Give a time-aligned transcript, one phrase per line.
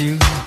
[0.00, 0.39] you,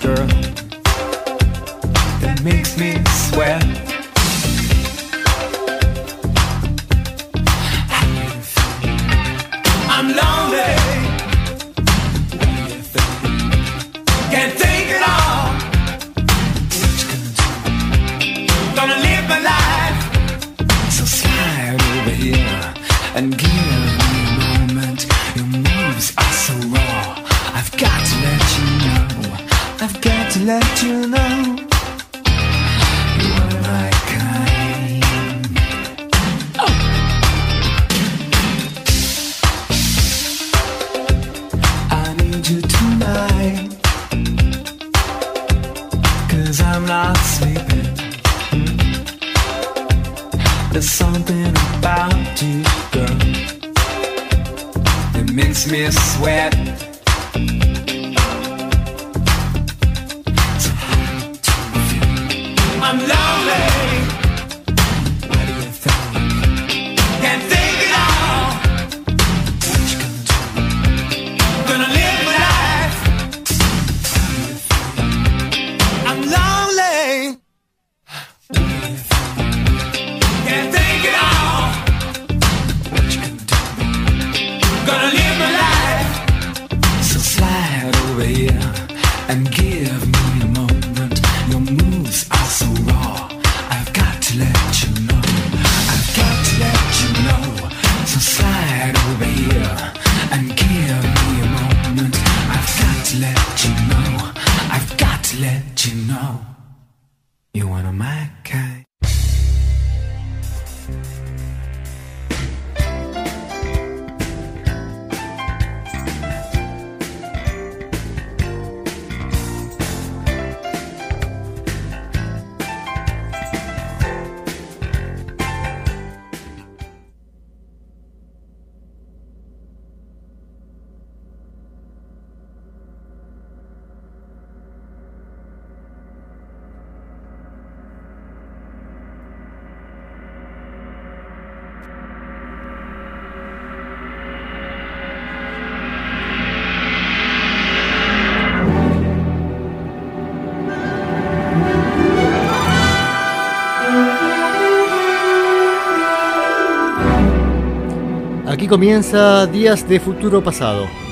[158.74, 161.03] comienza Días de Futuro Pasado.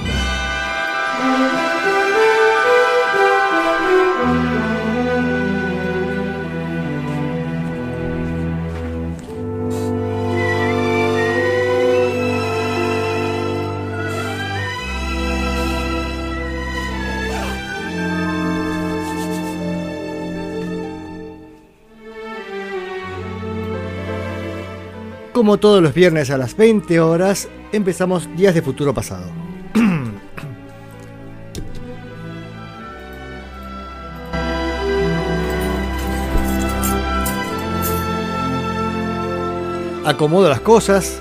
[25.42, 29.26] Como todos los viernes a las 20 horas, empezamos Días de Futuro Pasado.
[40.04, 41.20] Acomodo las cosas.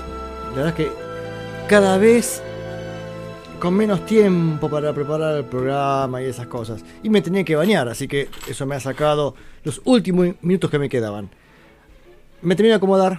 [0.50, 0.92] La verdad es que
[1.66, 2.40] cada vez
[3.58, 6.84] con menos tiempo para preparar el programa y esas cosas.
[7.02, 9.34] Y me tenía que bañar, así que eso me ha sacado
[9.64, 11.28] los últimos minutos que me quedaban.
[12.40, 13.18] Me termino de acomodar.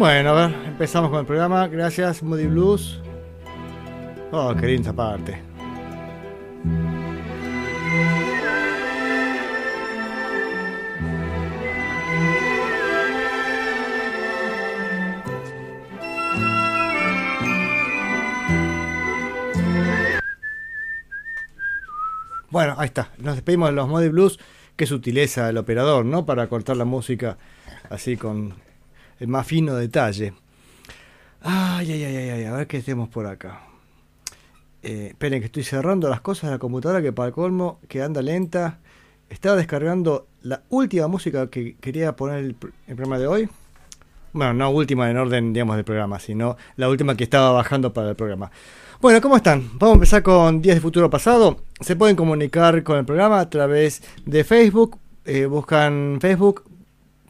[0.00, 1.68] Bueno, a ver, empezamos con el programa.
[1.68, 3.02] Gracias, Moody Blues.
[4.32, 5.42] Oh, qué linda parte.
[22.48, 23.10] Bueno, ahí está.
[23.18, 24.38] Nos despedimos de los Modi Blues.
[24.76, 26.24] Qué sutileza el operador, ¿no?
[26.24, 27.36] Para cortar la música
[27.90, 28.54] así con
[29.20, 30.32] el más fino detalle.
[31.42, 32.44] Ay, ay, ay, ay, ay.
[32.44, 33.60] A ver qué hacemos por acá.
[34.82, 38.02] Eh, esperen que estoy cerrando las cosas de la computadora que para el colmo, que
[38.02, 38.80] anda lenta.
[39.28, 42.56] Estaba descargando la última música que quería poner el,
[42.88, 43.48] el programa de hoy.
[44.32, 48.10] Bueno, no última en orden, digamos, del programa, sino la última que estaba bajando para
[48.10, 48.50] el programa.
[49.00, 49.70] Bueno, ¿cómo están?
[49.78, 51.62] Vamos a empezar con Días de Futuro Pasado.
[51.80, 54.98] Se pueden comunicar con el programa a través de Facebook.
[55.24, 56.18] eh, buscan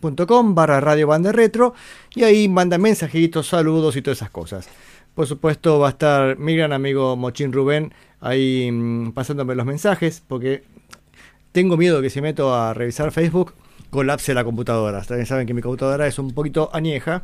[0.00, 1.74] facebook.com barra Radio Banda Retro
[2.14, 4.68] y ahí mandan mensajitos, saludos y todas esas cosas.
[5.14, 10.22] Por supuesto va a estar mi gran amigo Mochín Rubén ahí mm, pasándome los mensajes
[10.26, 10.64] porque
[11.52, 13.54] tengo miedo que si meto a revisar Facebook
[13.90, 15.02] colapse la computadora.
[15.02, 17.22] También saben que mi computadora es un poquito añeja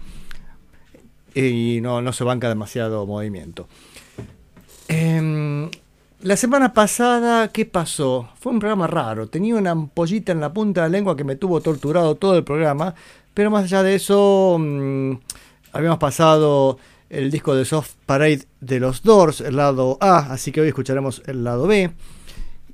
[1.35, 3.69] y no, no se banca demasiado movimiento.
[4.89, 5.71] Em,
[6.23, 8.29] la semana pasada, ¿qué pasó?
[8.41, 9.29] Fue un programa raro.
[9.29, 12.45] Tenía una ampollita en la punta de la lengua que me tuvo torturado todo el
[12.45, 12.95] programa.
[13.35, 15.13] Pero más allá de eso, mm,
[15.73, 16.79] habíamos pasado
[17.11, 21.23] el disco de Soft Parade de los Doors, el lado A, así que hoy escucharemos
[21.27, 21.93] el lado B.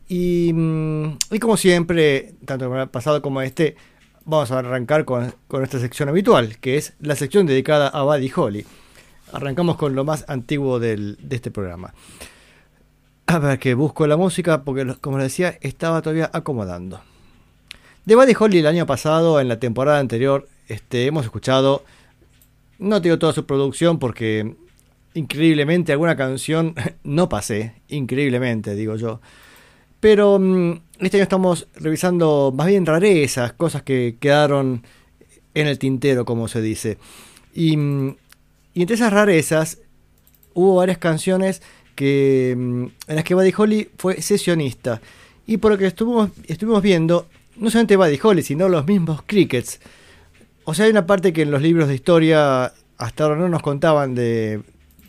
[0.08, 3.76] Y, mm, y como siempre, tanto el pasado como este,
[4.24, 8.30] vamos a arrancar con, con esta sección habitual, que es la sección dedicada a Buddy
[8.34, 8.66] Holly.
[9.32, 11.92] Arrancamos con lo más antiguo del- de este programa.
[13.32, 17.00] A ver, que busco la música porque, como les decía, estaba todavía acomodando.
[18.05, 21.82] De Buddy Holly el año pasado, en la temporada anterior, este, hemos escuchado,
[22.79, 24.55] no te digo toda su producción porque
[25.14, 26.75] increíblemente alguna canción
[27.05, 29.23] no pasé, increíblemente digo yo.
[29.99, 34.82] Pero mm, este año estamos revisando más bien rarezas, cosas que quedaron
[35.55, 36.99] en el tintero, como se dice.
[37.55, 38.14] Y, mm,
[38.75, 39.79] y entre esas rarezas
[40.52, 41.62] hubo varias canciones
[41.94, 45.00] que, mm, en las que Buddy Holly fue sesionista.
[45.46, 49.80] Y por lo que estuvimos, estuvimos viendo, no solamente Buddy Holly, sino los mismos Crickets.
[50.64, 53.62] O sea, hay una parte que en los libros de historia hasta ahora no nos
[53.62, 54.62] contaban de,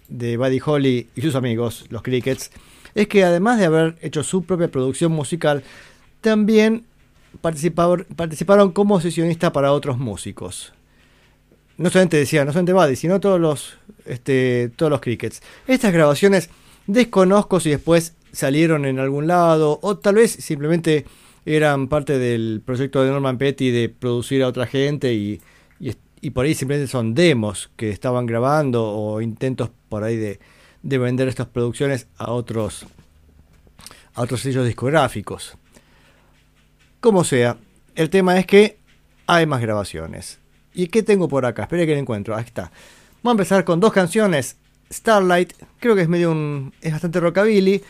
[0.10, 2.52] de Buddy Holly y sus amigos, los Crickets,
[2.96, 5.64] es que además de haber hecho su propia producción musical,
[6.22, 6.86] también
[7.42, 10.74] participaron, como sesionista para otros músicos.
[11.78, 15.42] No solamente decía, no solamente Buddy, sino todos los, este, todos los Crickets.
[15.68, 16.50] Estas grabaciones
[16.88, 21.06] desconozco si después salieron en algún lado o tal vez simplemente
[21.46, 25.42] eran parte del proyecto de Norman Petty de producir a otra gente y,
[25.80, 30.40] y, por ahí simplemente son demos que estaban grabando o intentos por ahí de,
[30.82, 32.86] de vender estas producciones a otros
[34.16, 35.58] a otros sellos discográficos.
[37.00, 37.58] Como sea,
[37.96, 38.78] el tema es que
[39.28, 40.40] hay más grabaciones.
[40.74, 41.64] ¿Y qué tengo por acá?
[41.64, 42.36] Espera que lo encuentro.
[42.36, 42.72] Ahí está.
[43.22, 44.58] Vamos a empezar con dos canciones.
[44.94, 46.74] Starlight, creo que es medio un.
[46.82, 47.82] es bastante rockabilly.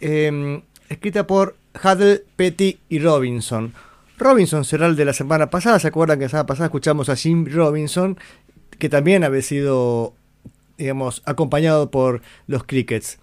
[0.00, 3.72] eh, escrita por Huddle, Petty y Robinson.
[4.18, 5.78] Robinson será el de la semana pasada.
[5.78, 8.18] ¿Se acuerdan que la semana pasada escuchamos a Jim Robinson?
[8.78, 10.14] Que también había sido,
[10.78, 13.18] digamos, acompañado por los Crickets.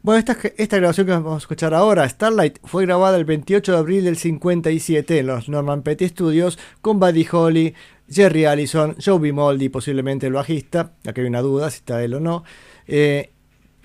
[0.00, 4.04] Bueno, esta, grabación que vamos a escuchar ahora, Starlight, fue grabada el 28 de abril
[4.04, 7.74] del 57 en los Norman Petty Studios con Buddy Holly,
[8.08, 12.20] Jerry Allison, Joe Bimoldi, posiblemente el bajista, aquí hay una duda si está él o
[12.20, 12.44] no,
[12.86, 13.32] eh,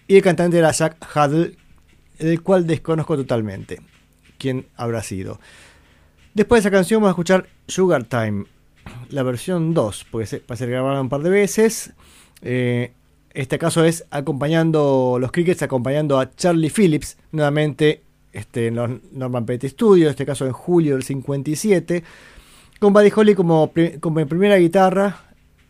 [0.08, 1.58] y el cantante era Jack Huddle,
[2.20, 3.82] del cual desconozco totalmente
[4.38, 5.40] quién habrá sido.
[6.36, 8.46] Después de esa canción vamos a escuchar Sugar Time,
[9.10, 11.94] la versión 2, porque se, que grabaron un par de veces.
[12.44, 12.94] Eh,
[13.34, 19.46] este caso es acompañando los Crickets, acompañando a Charlie Phillips, nuevamente este, en los Norman
[19.46, 22.04] Petty Studios, este caso en julio del 57,
[22.80, 25.22] con Buddy Holly como, como primera guitarra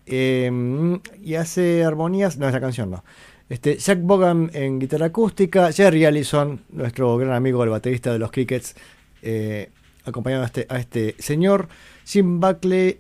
[0.06, 3.04] eh, y hace armonías, no, esa canción no.
[3.50, 8.32] Este, Jack Bogan en guitarra acústica, Jerry Allison, nuestro gran amigo, el baterista de los
[8.32, 8.76] Crickets,
[9.22, 9.70] eh,
[10.06, 11.68] acompañando a este, a este señor,
[12.06, 12.98] Jim Buckley,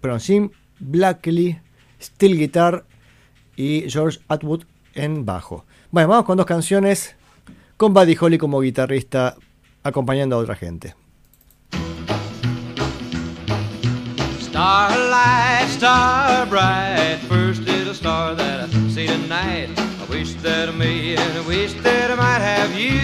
[0.00, 1.58] perdón, Jim Blackley,
[2.00, 2.84] steel guitar
[3.60, 4.64] y George Atwood
[4.94, 5.66] en bajo.
[5.90, 7.14] Bueno, vamos con dos canciones
[7.76, 9.36] con Buddy Holly como guitarrista
[9.82, 10.94] acompañando a otra gente.
[14.40, 19.68] Starlight, star bright, first little star that I see tonight.
[19.78, 22.98] I wish that I may and I wish that I might have you.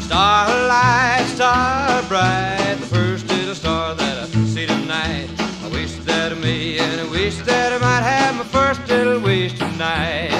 [0.00, 5.30] Starlight, star bright, first little star that I see tonight.
[5.64, 7.71] I wish that I may and I wish that
[9.82, 10.30] tonight.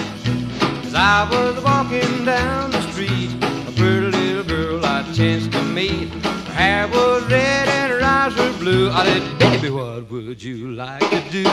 [0.84, 6.10] As I was walking down the street, a pretty little girl I chanced to meet.
[6.10, 8.90] Her hair was red and her eyes were blue.
[8.90, 11.44] I said, baby, what would you like to do?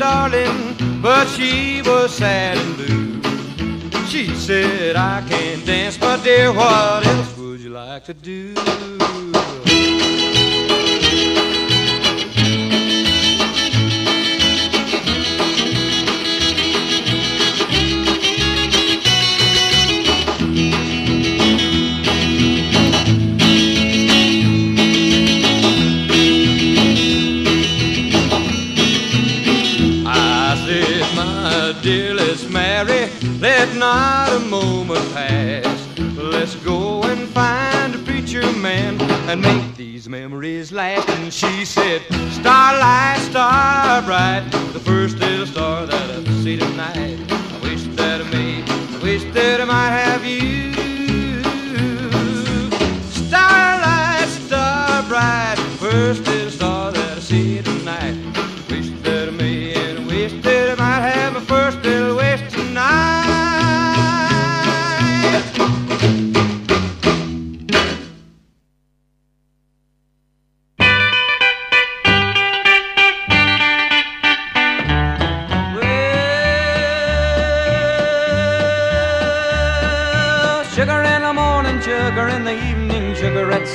[0.00, 4.06] Darling, but she was sad and blue.
[4.06, 8.54] She said, I can't dance, but dear, what else would you like to do?
[33.80, 35.88] Not a moment pass.
[35.98, 41.08] Let's go and find a preacher man and make these memories last.
[41.08, 47.18] And she said, Starlight, star bright, the first little star that I've seen tonight.
[47.30, 50.74] I wish that I may, I wish that I might have you.
[53.28, 56.29] Starlight, star bright, first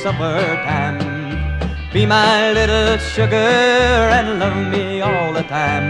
[0.05, 0.99] supper time.
[1.91, 3.49] Be my little sugar
[4.17, 5.87] and love me all the time.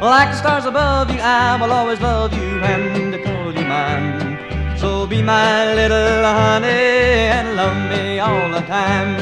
[0.00, 4.36] Like the stars above you, I will always love you and call you mine.
[4.80, 9.12] So be my little honey and love me all the time.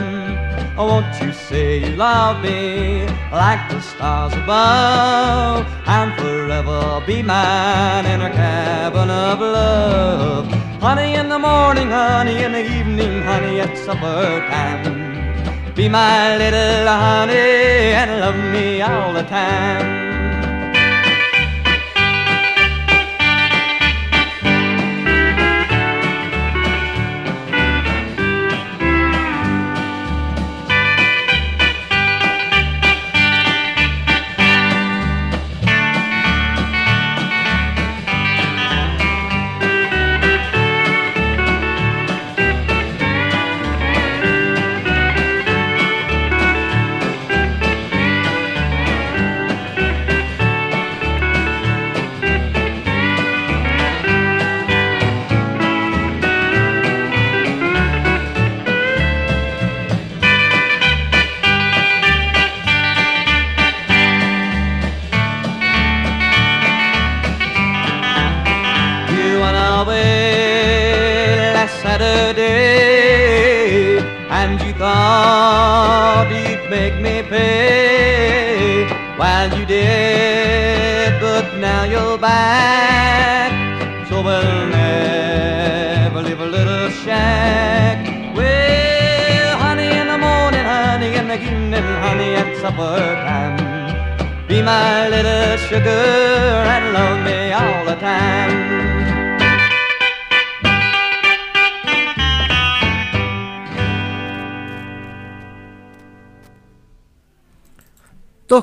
[0.79, 8.07] Oh, won't you say you love me like the stars above and forever be mine
[8.07, 10.68] in a cabin of love?
[10.81, 15.75] Honey in the morning, honey in the evening, honey at supper time.
[15.75, 20.08] Be my little honey and love me all the time.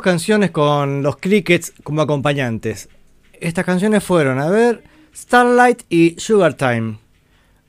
[0.05, 2.89] Canciones con los Crickets como acompañantes.
[3.33, 4.83] Estas canciones fueron, a ver,
[5.15, 6.99] Starlight y Sugar Time.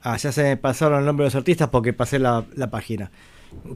[0.03, 3.11] Ah, ya se me pasaron el nombre de los artistas porque pasé la, la página.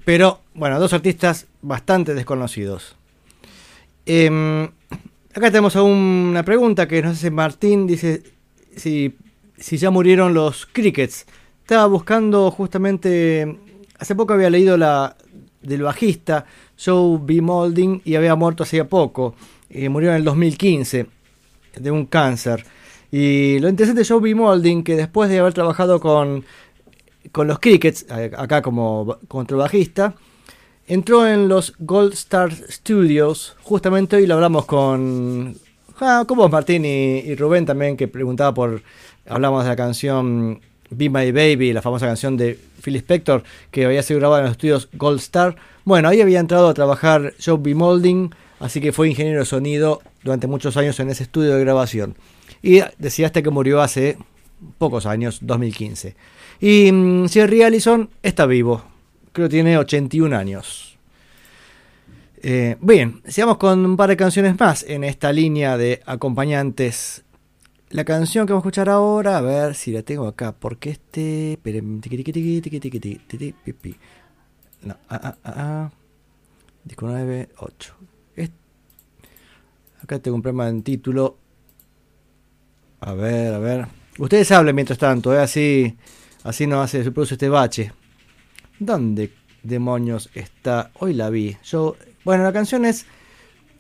[0.05, 2.97] Pero, bueno, dos artistas bastante desconocidos.
[4.05, 4.65] Em,
[5.35, 7.87] acá tenemos una pregunta que nos hace Martín.
[7.87, 8.23] Dice
[8.77, 9.17] si,
[9.57, 11.25] si ya murieron los Crickets.
[11.63, 13.59] Estaba buscando justamente.
[13.99, 15.17] Hace poco había leído la
[15.63, 16.45] del bajista
[16.83, 17.41] Joe B.
[17.41, 19.35] Molding y había muerto hacía poco.
[19.69, 21.07] Eh, murió en el 2015
[21.77, 22.65] de un cáncer.
[23.13, 24.35] Y lo interesante de Joe B.
[24.35, 26.45] Molding, que después de haber trabajado con,
[27.33, 30.15] con los Crickets, acá como contrabajista,
[30.87, 33.57] entró en los Gold Star Studios.
[33.63, 35.57] Justamente hoy lo hablamos con,
[36.01, 38.83] ah, con vos, Martín, y, y Rubén también, que preguntaba por.
[39.29, 40.61] Hablamos de la canción
[40.91, 44.53] Be My Baby, la famosa canción de Phil Spector, que había sido grabada en los
[44.53, 45.57] estudios Gold Star.
[45.85, 47.75] Bueno, ahí había entrado a trabajar Joe B.
[47.75, 52.17] Molding, así que fue ingeniero de sonido durante muchos años en ese estudio de grabación.
[52.63, 54.19] Y decía hasta que murió hace
[54.79, 56.15] pocos años, 2015.
[56.61, 56.93] Y
[57.31, 58.83] Jerry Allison está vivo,
[59.33, 60.99] creo que tiene 81 años.
[62.43, 67.23] Eh, bien, sigamos con un par de canciones más en esta línea de acompañantes.
[67.93, 71.59] La canción que vamos a escuchar ahora, a ver si la tengo acá, porque este...
[74.83, 75.91] No, ah, ah, ah, ah.
[76.85, 77.95] Disco 9, 8.
[78.37, 78.55] Este
[80.05, 81.37] Acá tengo un problema en título.
[83.01, 83.89] A ver, a ver.
[84.19, 85.41] Ustedes hablen mientras tanto, ¿eh?
[85.41, 85.97] así,
[86.45, 87.93] así no hace, se produce este bache.
[88.79, 89.33] ¿Dónde
[89.65, 90.93] demonios está?
[91.01, 91.57] Hoy la vi.
[91.65, 93.07] Yo, bueno, la canción es,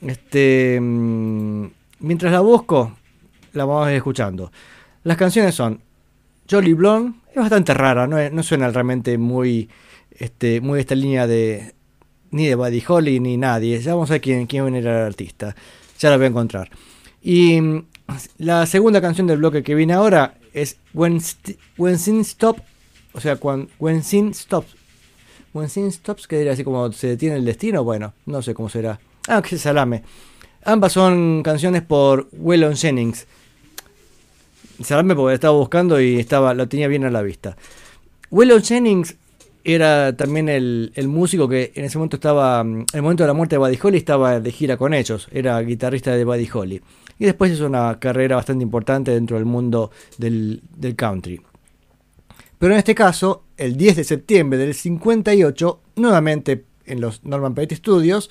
[0.00, 1.66] este, mm,
[2.00, 2.96] mientras la busco,
[3.52, 4.50] la vamos a ir escuchando.
[5.04, 5.80] Las canciones son
[6.50, 9.68] Jolly Blonde, es bastante rara, no, no suena realmente muy,
[10.10, 11.74] este, muy esta línea de
[12.32, 13.80] ni de Buddy Holly ni nadie.
[13.80, 15.54] Ya vamos a ver quién, quién era el artista.
[15.98, 16.70] Ya la voy a encontrar.
[17.22, 17.58] Y
[18.38, 21.20] la segunda canción del bloque que viene ahora es When,
[21.76, 22.58] When Sin Stop,
[23.12, 24.76] o sea, cuan- When Sin Stops.
[25.52, 28.68] When Sin Stops, que diría así como se detiene el destino, bueno, no sé cómo
[28.68, 29.00] será.
[29.28, 30.02] Ah, que salame.
[30.64, 33.26] Ambas son canciones por Waylon Jennings.
[34.82, 37.56] Salame porque estaba buscando y estaba, lo tenía bien a la vista.
[38.30, 39.16] Waylon Jennings
[39.64, 43.28] era también el, el músico que en ese momento estaba, mm, en el momento de
[43.28, 46.82] la muerte de Buddy Holly, estaba de gira con ellos, era guitarrista de Buddy Holly.
[47.18, 51.40] Y después hizo una carrera bastante importante dentro del mundo del, del country.
[52.58, 57.76] Pero en este caso, el 10 de septiembre del 58, nuevamente en los Norman Petty
[57.76, 58.30] Studios,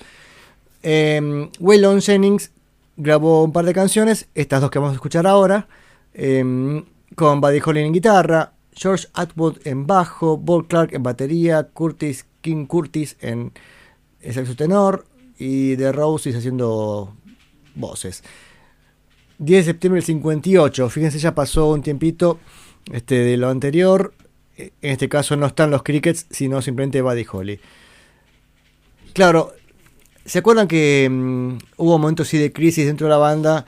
[0.82, 2.50] eh, Waylon Jennings
[2.96, 5.68] grabó un par de canciones, estas dos que vamos a escuchar ahora,
[6.22, 6.84] eh,
[7.14, 12.66] con Buddy Holly en guitarra, George Atwood en bajo, Bob Clark en batería, Curtis King
[12.66, 13.52] Curtis en
[14.20, 15.06] el saxo tenor
[15.38, 17.16] y The Roses haciendo
[17.74, 18.22] voces.
[19.38, 22.38] 10 de septiembre del 58, fíjense ya pasó un tiempito
[22.92, 24.12] este, de lo anterior,
[24.58, 27.60] en este caso no están los Crickets, sino simplemente Buddy Holly.
[29.14, 29.54] Claro,
[30.26, 33.64] ¿se acuerdan que mm, hubo momentos así de crisis dentro de la banda?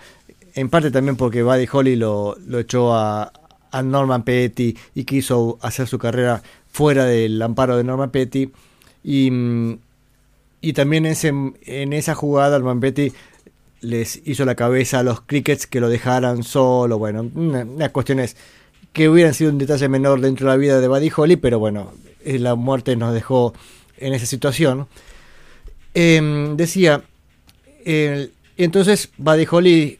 [0.54, 3.32] En parte también porque Buddy Holly lo, lo echó a,
[3.70, 8.50] a Norman Petty y quiso hacer su carrera fuera del amparo de Norman Petty.
[9.04, 9.78] Y, mm,
[10.60, 13.12] y también ese, en esa jugada Norman Petty
[13.80, 16.98] les hizo la cabeza a los Crickets que lo dejaran solo.
[16.98, 18.36] Bueno, una- unas cuestiones
[18.92, 21.92] que hubieran sido un detalle menor dentro de la vida de Buddy Holly, pero bueno,
[22.24, 23.54] eh, la muerte nos dejó
[23.96, 24.86] en esa situación.
[25.94, 27.02] Em, decía,
[28.56, 29.98] entonces Buddy Holly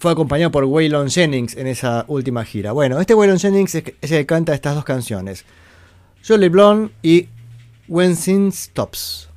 [0.00, 2.72] fue acompañado por Waylon Jennings en esa última gira.
[2.72, 5.44] Bueno, este Waylon Jennings es, el que canta estas dos canciones.
[6.26, 7.28] Jolly Blonde y
[7.86, 9.28] When Sin Stops.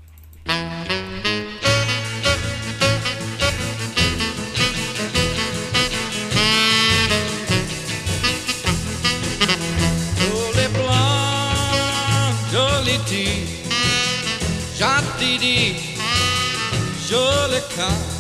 [17.76, 18.13] Car.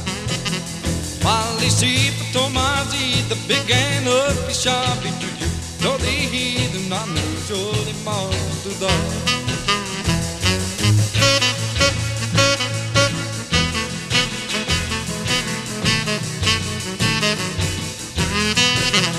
[1.24, 5.50] Molly see, Tomasi, the big and ugly shabby to you.
[5.80, 8.32] Jolly heathen, I know, jolly mom
[8.64, 8.92] to the.
[18.96, 19.12] Oh,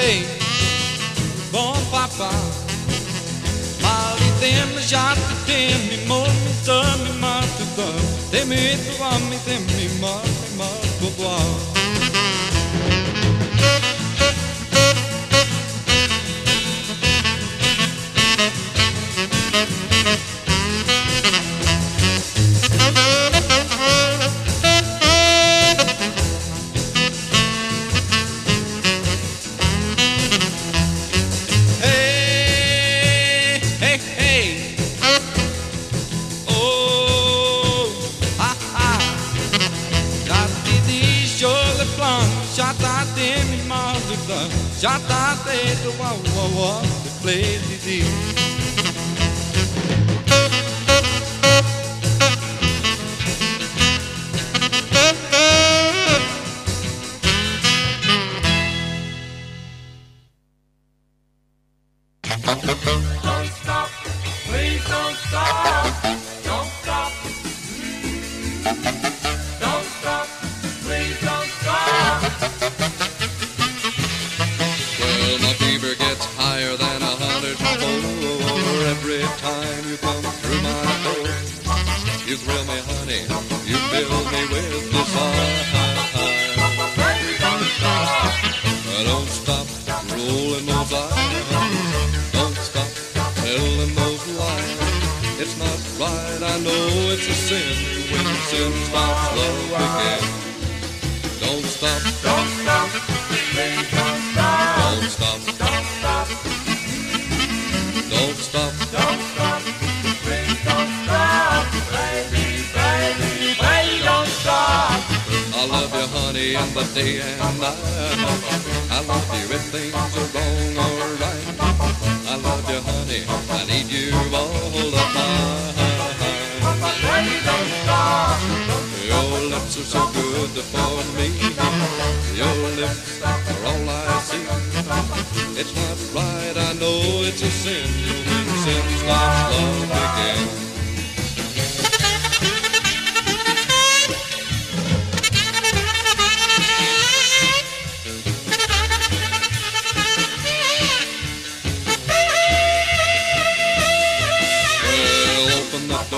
[0.00, 0.24] jolly bay,
[1.52, 2.30] bon papa.
[3.82, 7.88] Molly them, jolly them, me more, me son, me more to the.
[8.30, 8.90] They me to
[44.80, 48.29] mazuda, shata de the wa wa wa, the play di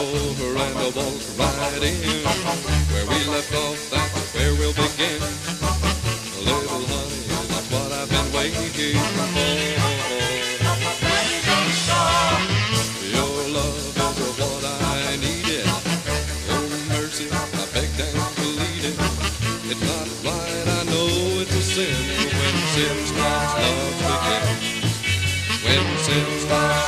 [0.03, 2.25] door and I'll walk right in.
[2.93, 5.21] Where we left off, that's where we'll begin.
[6.43, 9.33] Little honey, that's what I've been waiting for.
[13.15, 15.67] Your love is what I needed.
[16.51, 18.97] Oh, mercy, I begged and pleaded.
[19.71, 21.97] It's not right, I know it's a sin.
[22.39, 24.65] When sin stops, love begins.
[25.65, 26.82] When sin stops,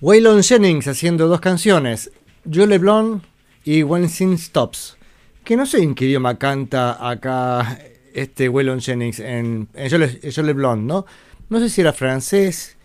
[0.00, 2.12] Waylon Jennings haciendo dos canciones,
[2.52, 3.24] Joe LeBlanc
[3.64, 4.96] y When Sin Stops.
[5.42, 7.78] Que no sé en qué idioma canta acá
[8.12, 11.06] este Waylon Jennings en, en Joe, ¿no?
[11.48, 12.76] No sé si era francés,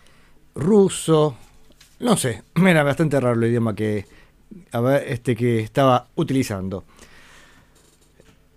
[0.54, 1.36] ruso,
[2.00, 2.42] no sé.
[2.56, 4.04] Era bastante raro el idioma que,
[4.72, 6.84] a ver, este, que estaba utilizando.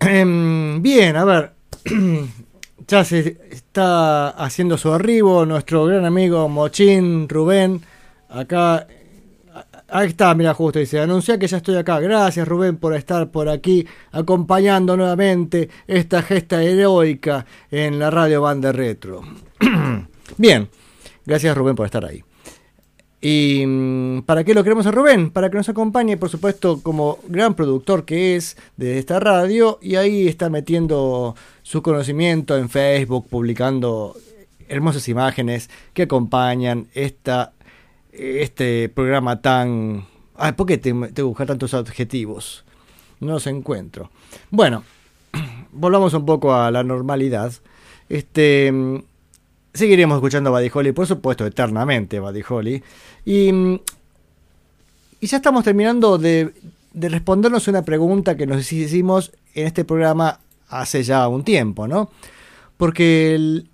[0.00, 1.52] Bien, a ver.
[2.86, 7.80] Ya se está haciendo su arribo nuestro gran amigo Mochín Rubén.
[8.28, 8.86] Acá.
[9.88, 11.00] Ahí está, mira, justo dice.
[11.00, 12.00] Anuncia que ya estoy acá.
[12.00, 18.72] Gracias, Rubén, por estar por aquí acompañando nuevamente esta gesta heroica en la radio banda
[18.72, 19.22] retro.
[20.36, 20.68] Bien,
[21.24, 22.22] gracias, Rubén, por estar ahí.
[23.24, 25.30] ¿Y mm, para qué lo queremos a Rubén?
[25.30, 29.78] Para que nos acompañe, por supuesto, como gran productor que es de esta radio.
[29.80, 34.14] Y ahí está metiendo su conocimiento en Facebook, publicando
[34.68, 37.52] hermosas imágenes que acompañan esta,
[38.12, 40.04] este programa tan...
[40.36, 42.62] Ay, ¿por qué te, te tantos adjetivos?
[43.20, 44.10] No los encuentro.
[44.50, 44.84] Bueno,
[45.72, 47.54] volvamos un poco a la normalidad.
[48.10, 48.70] Este...
[49.74, 52.82] Seguiremos escuchando Buddy Holly, por supuesto, eternamente Buddy Holly.
[53.24, 53.80] Y, mm,
[55.20, 56.54] y ya estamos terminando de,
[56.92, 62.10] de respondernos una pregunta que nos hicimos en este programa hace ya un tiempo, ¿no?
[62.76, 63.64] Porque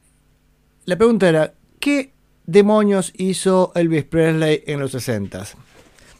[0.86, 2.12] la pregunta era, ¿qué
[2.46, 5.44] demonios hizo Elvis Presley en los 60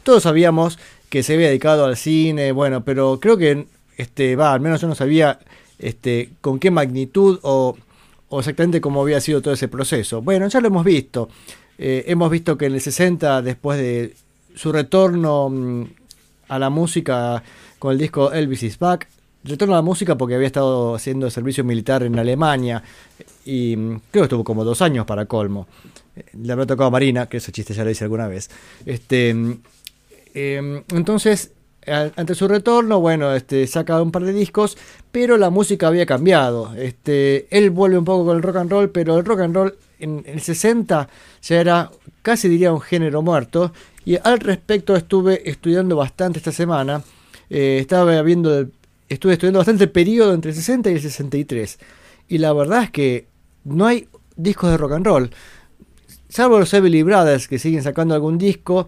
[0.03, 3.67] Todos sabíamos que se había dedicado al cine, bueno, pero creo que,
[3.97, 5.39] este, va, al menos yo no sabía
[5.77, 7.75] este, con qué magnitud o,
[8.31, 10.21] o exactamente cómo había sido todo ese proceso.
[10.21, 11.29] Bueno, ya lo hemos visto.
[11.77, 14.15] Eh, hemos visto que en el 60, después de
[14.55, 15.83] su retorno mm,
[16.47, 17.43] a la música
[17.77, 19.09] con el disco Elvis is Back,
[19.43, 22.81] retorno a la música porque había estado haciendo servicio militar en Alemania
[23.43, 25.67] y mm, creo que estuvo como dos años para colmo.
[26.15, 28.49] Eh, Le habrá tocado a Marina, que ese chiste ya lo hice alguna vez.
[28.85, 29.59] Este, mm,
[30.35, 31.51] eh, entonces,
[31.91, 34.77] ante su retorno, bueno, este, saca un par de discos,
[35.11, 36.73] pero la música había cambiado.
[36.75, 39.75] Este, él vuelve un poco con el rock and roll, pero el rock and roll
[39.99, 41.07] en el 60
[41.41, 43.71] ya era casi diría un género muerto.
[44.05, 47.03] Y al respecto estuve estudiando bastante esta semana.
[47.49, 48.67] Eh, estaba viendo,
[49.07, 51.79] estuve estudiando bastante el periodo entre el 60 y el 63.
[52.29, 53.27] Y la verdad es que
[53.63, 55.31] no hay discos de rock and roll.
[56.29, 58.87] Salvo los Everly Brothers que siguen sacando algún disco,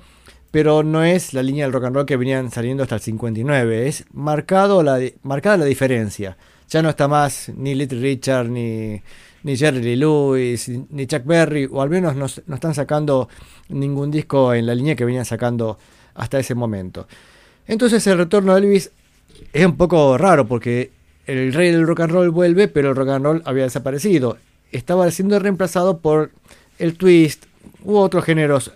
[0.53, 3.87] pero no es la línea del rock and roll que venían saliendo hasta el 59.
[3.87, 6.37] Es marcado la, marcada la diferencia.
[6.69, 9.01] Ya no está más ni Little Richard, ni,
[9.41, 13.29] ni Jerry Lee Lewis, ni Chuck Berry, o al menos no, no están sacando
[13.69, 15.79] ningún disco en la línea que venían sacando
[16.13, 17.07] hasta ese momento.
[17.65, 18.91] Entonces el retorno de Elvis
[19.53, 20.91] es un poco raro porque
[21.25, 24.37] el rey del rock and roll vuelve, pero el rock and roll había desaparecido.
[24.71, 26.29] Estaba siendo reemplazado por
[26.77, 27.45] el twist
[27.83, 28.71] u otros géneros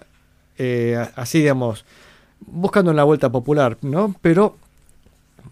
[0.57, 1.85] eh, así, digamos,
[2.39, 4.15] buscando una vuelta popular, ¿no?
[4.21, 4.57] Pero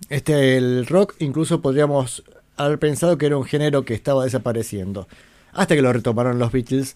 [0.09, 2.23] este, el rock incluso podríamos
[2.57, 5.07] haber pensado que era un género que estaba desapareciendo.
[5.53, 6.95] Hasta que lo retomaron los Beatles.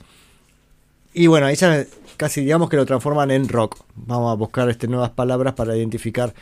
[1.13, 1.86] Y bueno, ahí ya
[2.17, 3.78] casi digamos que lo transforman en rock.
[3.95, 6.34] Vamos a buscar este, nuevas palabras para identificar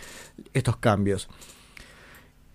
[0.53, 1.29] estos cambios.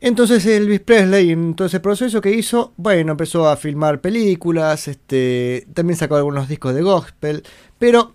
[0.01, 5.69] Entonces Elvis Presley, en todo ese proceso que hizo, bueno, empezó a filmar películas, este,
[5.73, 7.45] también sacó algunos discos de gospel,
[7.79, 8.13] pero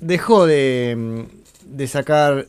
[0.00, 1.26] dejó de,
[1.64, 2.46] de sacar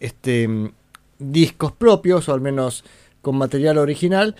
[0.00, 0.72] este,
[1.18, 2.84] discos propios, o al menos
[3.22, 4.36] con material original,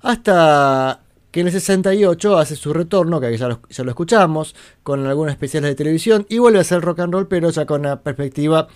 [0.00, 5.32] hasta que en el 68 hace su retorno, que ya ya lo escuchamos, con algunos
[5.32, 8.68] especiales de televisión, y vuelve a hacer rock and roll, pero ya con una perspectiva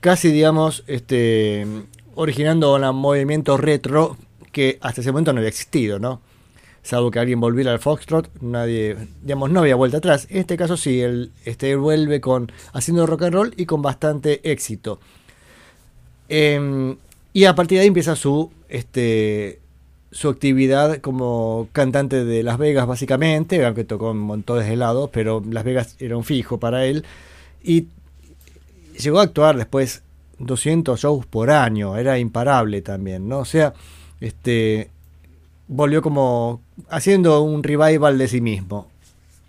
[0.00, 1.66] casi, digamos, este,
[2.14, 4.16] originando un movimiento retro
[4.52, 6.20] que hasta ese momento no había existido, ¿no?
[6.82, 10.26] Salvo que alguien volviera al Foxtrot, nadie, digamos, no había vuelta atrás.
[10.30, 14.50] En este caso sí, él este, vuelve con haciendo rock and roll y con bastante
[14.50, 14.98] éxito.
[16.28, 16.96] Em,
[17.32, 19.60] y a partir de ahí empieza su, este,
[20.10, 25.42] su actividad como cantante de Las Vegas, básicamente, aunque tocó en montones de lados, pero
[25.48, 27.04] Las Vegas era un fijo para él.
[27.62, 27.86] Y
[28.98, 30.02] llegó a actuar después
[30.38, 33.38] 200 shows por año, era imparable también, ¿no?
[33.38, 33.72] O sea,
[34.20, 34.90] este
[35.72, 38.88] volvió como haciendo un revival de sí mismo.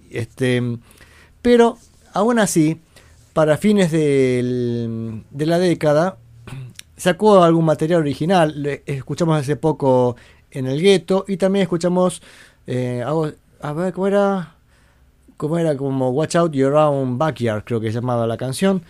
[0.10, 0.62] Este,
[1.42, 1.78] pero
[2.14, 2.80] aún así,
[3.34, 6.18] para fines de la década,
[6.98, 8.82] sacó algún material original.
[8.86, 10.16] Escuchamos hace poco
[10.50, 12.22] en el gueto y también escuchamos,
[12.68, 14.56] eh, a ver, ¿cómo era?
[15.36, 15.76] ¿Cómo era?
[15.76, 18.84] Como Watch Out Your Own Backyard, creo que se llamaba la canción.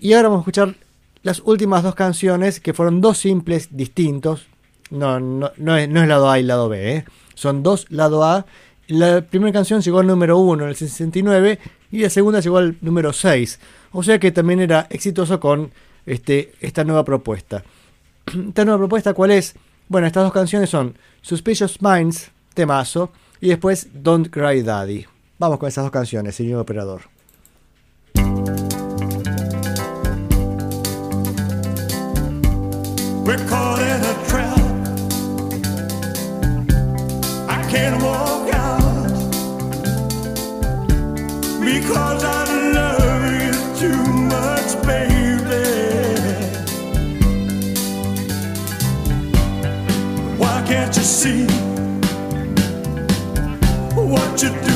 [0.00, 0.74] Y ahora vamos a escuchar
[1.22, 4.46] las últimas dos canciones, que fueron dos simples distintos.
[4.90, 7.04] No, no, no, es, no es lado A y lado B, ¿eh?
[7.34, 8.46] son dos lado A.
[8.88, 11.58] La primera canción llegó al número 1 en el 69
[11.90, 13.58] y la segunda llegó al número 6.
[13.92, 15.72] O sea que también era exitoso con
[16.04, 17.64] este, esta nueva propuesta.
[18.26, 19.54] ¿Esta nueva propuesta cuál es?
[19.88, 25.06] Bueno, estas dos canciones son Suspicious Minds, temazo, y después Don't Cry Daddy.
[25.38, 27.02] Vamos con esas dos canciones, señor operador.
[37.68, 39.08] Can't walk out
[41.60, 44.02] because I love you too
[44.34, 45.66] much, baby.
[50.38, 51.46] Why can't you see
[53.94, 54.75] what you're doing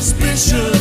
[0.00, 0.77] Suspicious.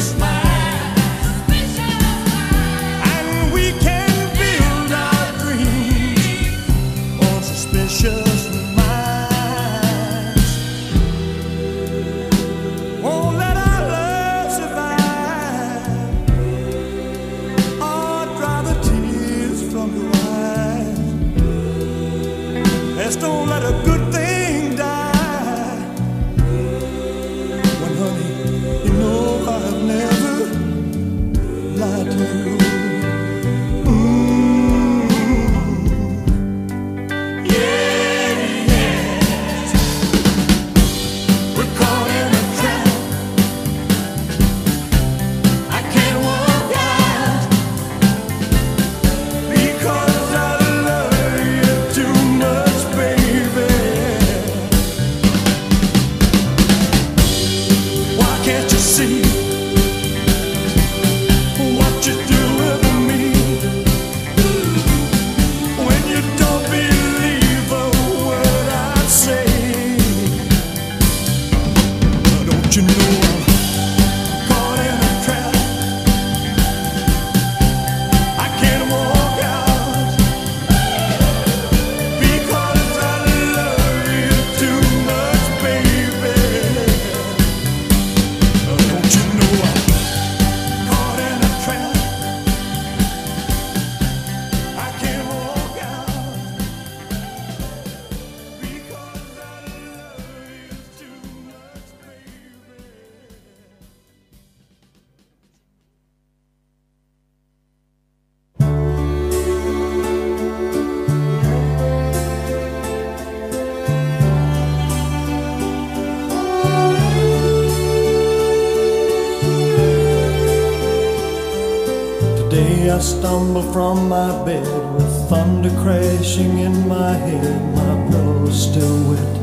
[123.77, 127.61] From my bed with thunder crashing in my head.
[127.75, 129.33] My pillow's still wet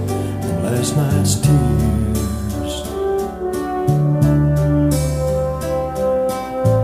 [0.43, 2.75] from last night's tears.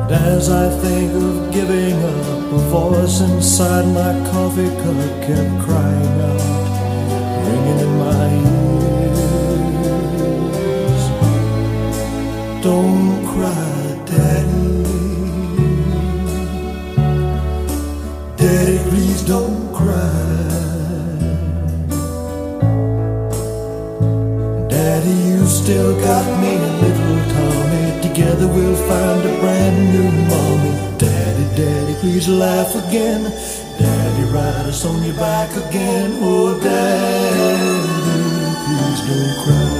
[0.04, 6.20] And as I think of giving up, a voice inside my coffee cup kept crying
[6.30, 6.44] out,
[7.46, 9.42] ringing in my ears.
[12.62, 13.30] Don't
[25.70, 28.02] still got me and little Tommy.
[28.02, 30.72] Together we'll find a brand new mommy.
[30.98, 33.22] Daddy, Daddy, please laugh again.
[33.78, 36.11] Daddy, ride us on your back again.
[36.22, 37.70] Oh, Daddy,
[38.64, 39.80] please don't cry.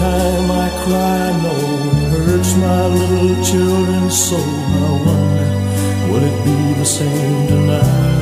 [0.00, 1.60] Time I cry, know
[2.04, 4.40] it hurts my little children's soul.
[4.40, 5.50] I wonder,
[6.08, 8.20] will it be the same tonight?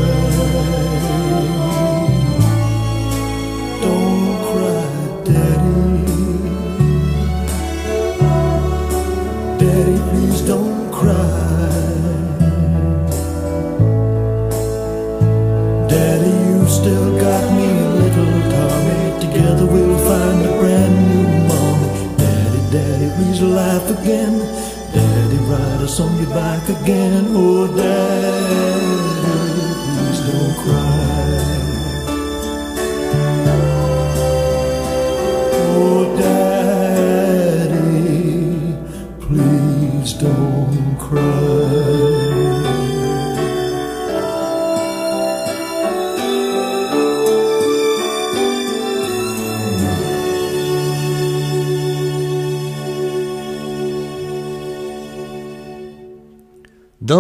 [25.99, 27.25] Ride us on your back again.
[27.31, 28.28] Oh, Daddy,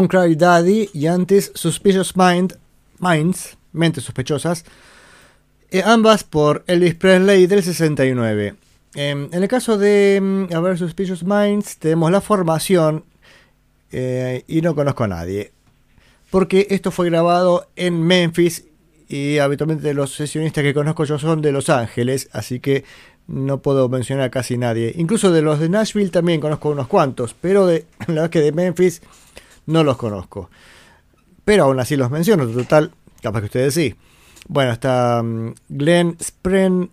[0.09, 2.57] Cry Daddy y antes Suspicious Mind,
[2.99, 4.65] Minds, Mentes Sospechosas,
[5.71, 8.55] eh, ambas por Elvis Presley del 69.
[8.95, 13.05] Em, en el caso de mm, a ver, Suspicious Minds, tenemos la formación
[13.93, 15.53] eh, y no conozco a nadie.
[16.31, 18.65] Porque esto fue grabado en Memphis
[19.09, 22.85] y habitualmente los sesionistas que conozco yo son de Los Ángeles, así que
[23.27, 24.93] no puedo mencionar a casi nadie.
[24.97, 29.03] Incluso de los de Nashville también conozco unos cuantos, pero la verdad que de Memphis
[29.69, 30.51] no los conozco.
[31.45, 32.91] Pero aún así los menciono, total,
[33.23, 33.95] capaz que ustedes sí.
[34.49, 36.91] Bueno, está mm, Glenn Spren,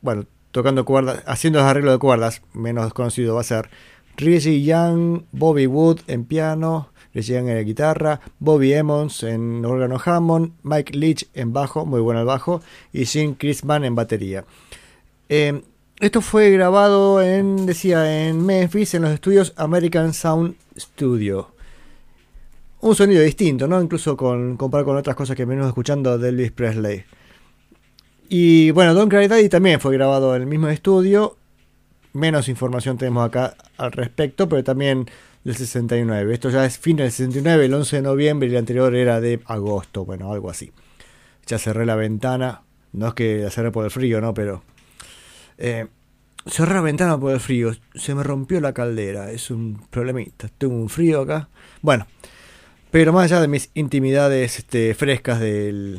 [0.00, 3.68] bueno, tocando cuerdas, haciendo los arreglos de cuerdas, menos conocido va a ser.
[4.16, 10.00] Reggie Young, Bobby Wood en piano, Reggie Young en la guitarra, Bobby Emmons en órgano
[10.04, 14.44] Hammond, Mike Leach en bajo, muy bueno el bajo, y Jim Chrisman en batería.
[15.28, 15.62] Eh,
[15.98, 21.51] esto fue grabado en, decía, en Memphis, en los estudios American Sound Studio.
[22.82, 23.80] Un sonido distinto, ¿no?
[23.80, 27.04] Incluso con comparado con otras cosas que venimos escuchando de Elvis Presley.
[28.28, 31.36] Y bueno, Don't Cry Daddy también fue grabado en el mismo estudio.
[32.12, 35.06] Menos información tenemos acá al respecto, pero también
[35.44, 36.34] del 69.
[36.34, 39.40] Esto ya es fin del 69, el 11 de noviembre y el anterior era de
[39.46, 40.72] agosto, bueno, algo así.
[41.46, 42.62] Ya cerré la ventana.
[42.92, 44.34] No es que la cerré por el frío, ¿no?
[44.34, 44.64] Pero...
[45.56, 45.86] Eh,
[46.46, 47.70] cerré la ventana por el frío.
[47.94, 49.30] Se me rompió la caldera.
[49.30, 50.48] Es un problemita.
[50.58, 51.48] Tengo un frío acá.
[51.80, 52.08] Bueno.
[52.92, 55.98] Pero más allá de mis intimidades este, frescas del,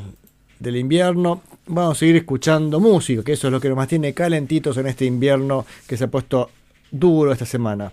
[0.60, 4.78] del invierno, vamos a seguir escuchando música, que eso es lo que nos mantiene calentitos
[4.78, 6.52] en este invierno que se ha puesto
[6.92, 7.92] duro esta semana.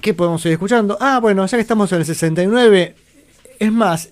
[0.00, 0.96] ¿Qué podemos seguir escuchando?
[1.00, 2.94] Ah, bueno, ya que estamos en el 69,
[3.58, 4.10] es más,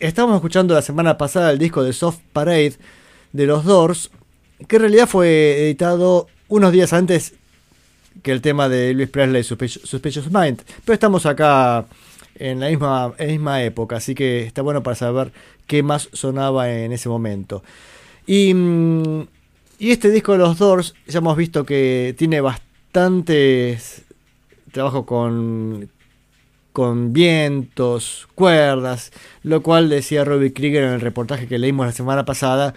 [0.00, 2.74] estábamos escuchando la semana pasada el disco de Soft Parade
[3.32, 4.10] de los Doors,
[4.66, 7.34] que en realidad fue editado unos días antes
[8.24, 10.62] que el tema de Elvis Presley, Suspicious Mind.
[10.84, 11.86] Pero estamos acá
[12.38, 15.32] en la misma, en misma época, así que está bueno para saber
[15.66, 17.62] qué más sonaba en ese momento.
[18.26, 19.26] Y, mm,
[19.78, 24.06] y este disco de los Doors, ya hemos visto que tiene bastantes
[24.76, 25.88] trabajo con,
[26.72, 29.10] con vientos, cuerdas,
[29.42, 32.74] lo cual decía Robbie Krieger en el reportaje que leímos la semana pasada,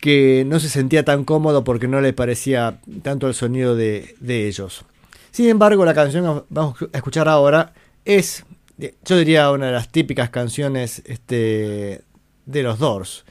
[0.00, 4.48] que no se sentía tan cómodo porque no le parecía tanto el sonido de, de
[4.48, 4.84] ellos.
[5.30, 7.74] Sin embargo, la canción que vamos a escuchar ahora
[8.06, 8.46] es,
[8.78, 12.02] yo diría, una de las típicas canciones este,
[12.46, 13.24] de los Doors,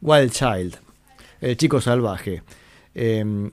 [0.00, 0.76] Wild Child,
[1.40, 2.42] el chico salvaje.
[2.94, 3.50] Em,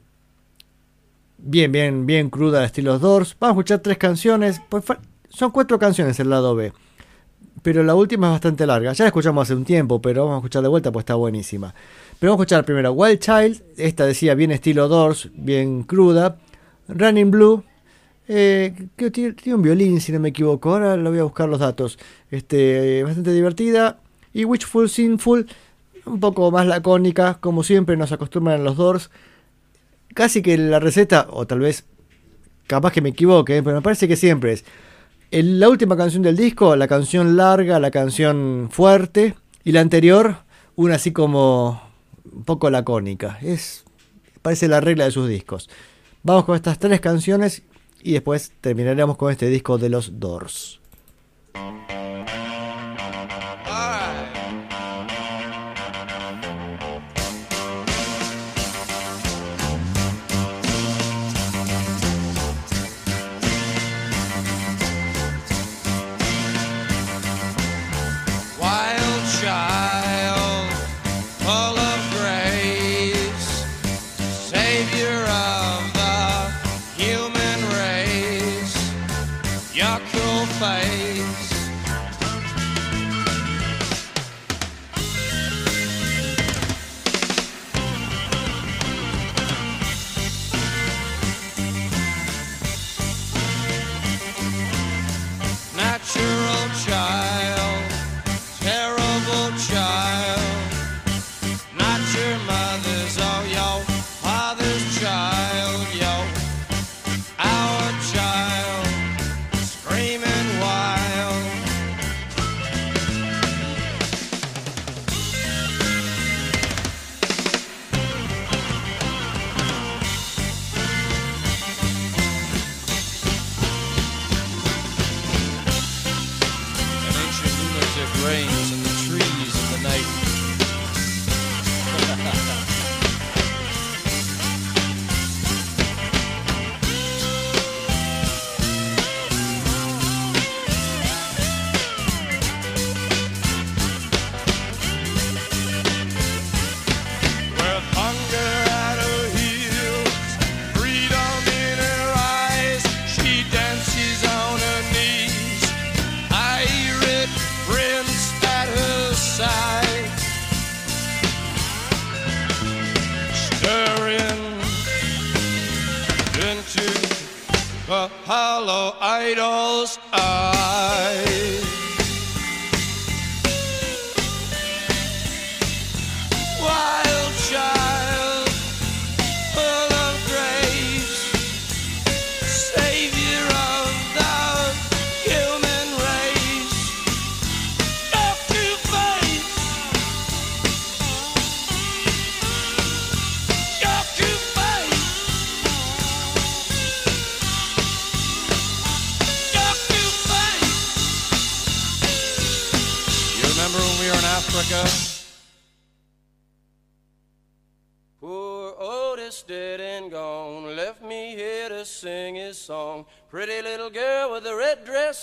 [1.38, 3.36] bien, bien, bien cruda de estilo Doors.
[3.40, 4.84] Vamos a escuchar tres canciones, pues
[5.30, 6.74] son cuatro canciones el lado B,
[7.62, 8.94] pero la última es bastante larga.
[8.94, 11.76] Ya la escuchamos hace un tiempo, pero vamos a escuchar de vuelta, pues está buenísima.
[12.20, 16.38] Pero vamos a escuchar primero Wild Child, esta decía bien estilo Doors, bien cruda.
[16.88, 17.64] Running Blue,
[18.28, 20.74] eh, que tiene, un violín, si no me equivoco.
[20.74, 21.98] Ahora lo voy a buscar los datos.
[22.32, 24.00] Este, bastante divertida.
[24.34, 25.48] Y Wishful Sinful,
[26.06, 29.10] un poco más lacónica, como siempre nos acostumbran los Doors.
[30.14, 31.86] Casi que la receta, o tal vez
[32.68, 34.66] capaz que me equivoque, pero me parece que siempre es
[35.32, 40.38] la última canción del disco, la canción larga, la canción fuerte, y la anterior,
[40.76, 41.82] una así como
[42.32, 43.40] un poco lacónica.
[43.42, 43.84] Es,
[44.42, 45.70] parece la regla de sus discos.
[46.24, 47.64] Vamos con estas tres canciones
[48.06, 50.80] y después terminaremos con este disco de los Doors.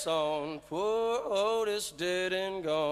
[0.06, 0.60] On.
[0.68, 2.91] Poor Otis dead and gone.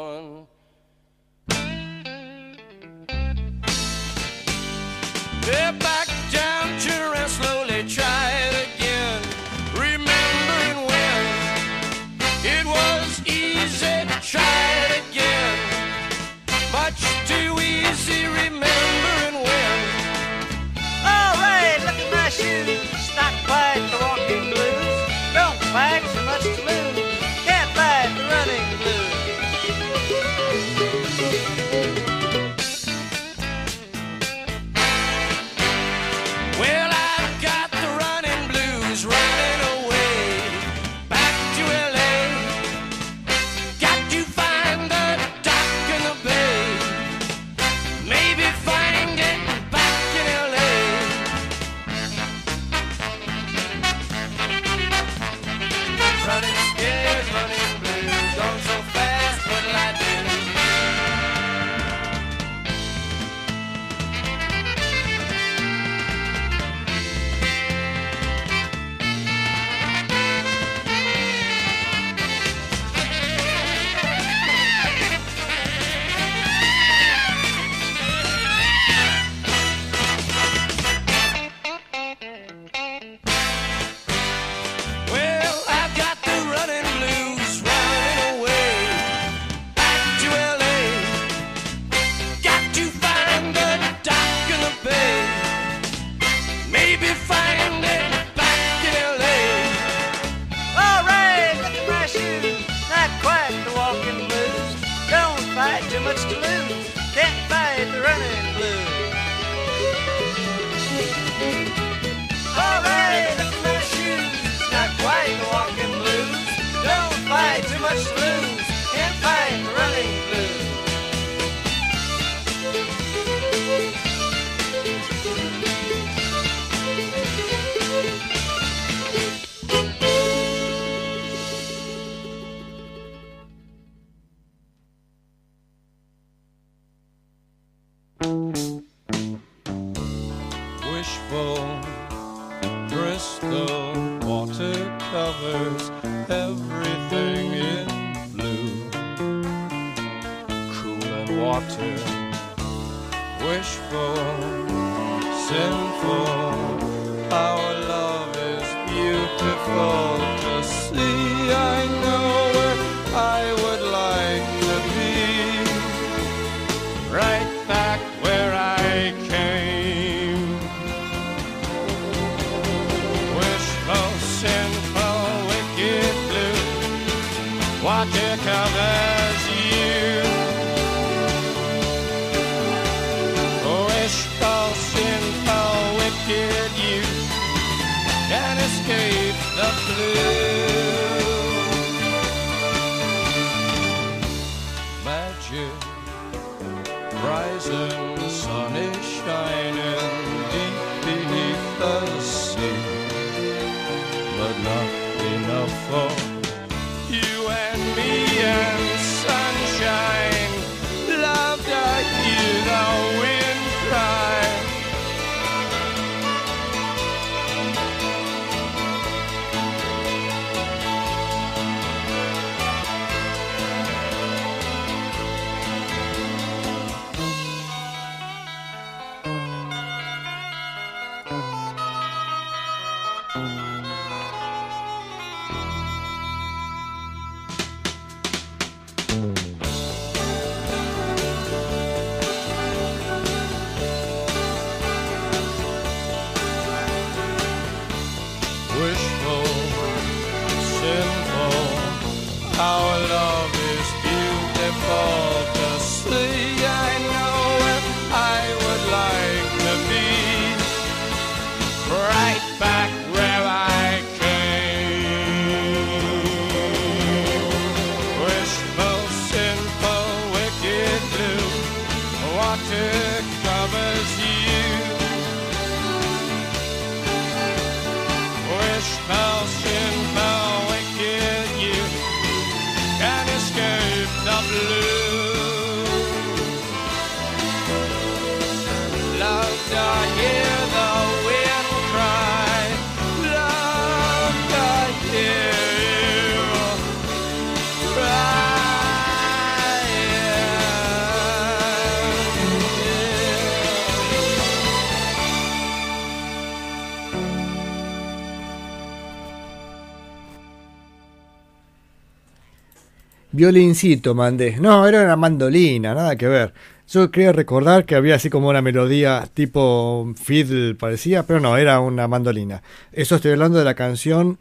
[313.41, 314.59] Violincito mandé.
[314.61, 316.53] No, era una mandolina, nada que ver.
[316.87, 321.81] Yo quería recordar que había así como una melodía tipo fiddle parecía, pero no, era
[321.81, 322.63] una mandolina.
[322.93, 324.39] Eso estoy hablando de la canción,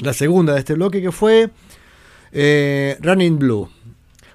[0.00, 1.50] la segunda de este bloque que fue
[2.30, 3.68] eh, Running Blue.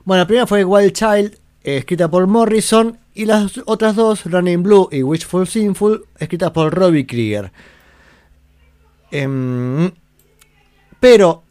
[0.03, 4.89] Bueno, la primera fue Wild Child, escrita por Morrison, y las otras dos, Running Blue
[4.91, 7.53] y Wishful Sinful, escritas por Robbie Krieger.
[9.11, 9.89] Em,
[10.99, 11.44] pero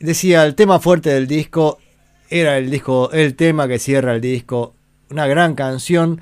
[0.00, 1.78] decía el tema fuerte del disco
[2.28, 4.74] era el disco el tema que cierra el disco
[5.10, 6.20] una gran canción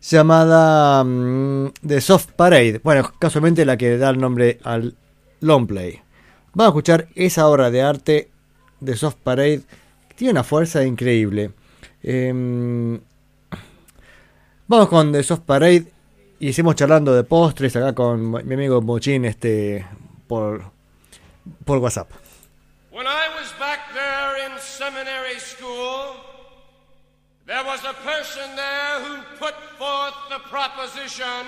[0.00, 2.80] llamada mm, The Soft Parade.
[2.82, 4.94] Bueno casualmente la que da el nombre al
[5.40, 6.00] long play.
[6.54, 8.30] Vamos a escuchar esa obra de arte
[8.80, 9.62] de Soft Parade
[10.08, 11.50] que tiene una fuerza increíble.
[12.02, 13.00] Em,
[14.66, 15.86] vamos con The Soft Parade
[16.40, 19.84] y seguimos charlando de postres acá con mi amigo Mochín este
[20.26, 20.62] por
[21.64, 22.27] por WhatsApp
[22.98, 26.16] When I was back there in seminary school,
[27.46, 31.46] there was a person there who put forth the proposition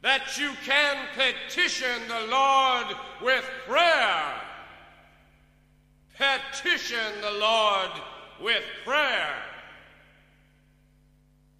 [0.00, 2.86] that you can petition the Lord
[3.20, 4.32] with prayer.
[6.16, 7.90] Petition the Lord
[8.40, 9.34] with prayer.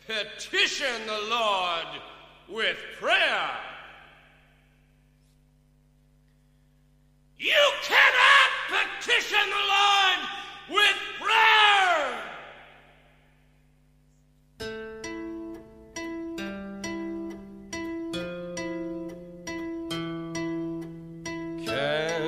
[0.06, 2.00] Petition the Lord
[2.48, 3.50] with prayer.
[7.42, 10.20] You cannot petition the Lord
[10.68, 12.20] with prayer.
[21.64, 22.19] Can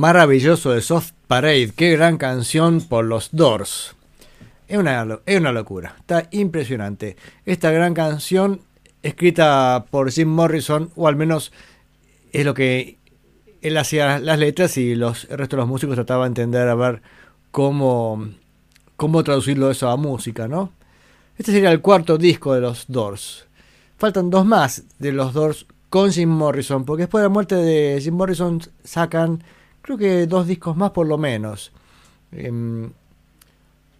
[0.00, 1.72] maravilloso de Soft Parade.
[1.76, 3.94] Qué gran canción por los Doors.
[4.66, 5.94] Es una, es una locura.
[5.98, 7.16] Está impresionante.
[7.44, 8.62] Esta gran canción
[9.02, 11.52] escrita por Jim Morrison, o al menos
[12.32, 12.96] es lo que
[13.60, 16.74] él hacía las letras y los, el resto de los músicos trataban de entender a
[16.74, 17.02] ver
[17.50, 18.26] cómo,
[18.96, 20.72] cómo traducirlo eso a música, ¿no?
[21.36, 23.44] Este sería el cuarto disco de los Doors.
[23.98, 28.00] Faltan dos más de los Doors con Jim Morrison, porque después de la muerte de
[28.00, 29.42] Jim Morrison sacan,
[29.82, 31.72] creo que dos discos más por lo menos.
[32.32, 32.90] Em,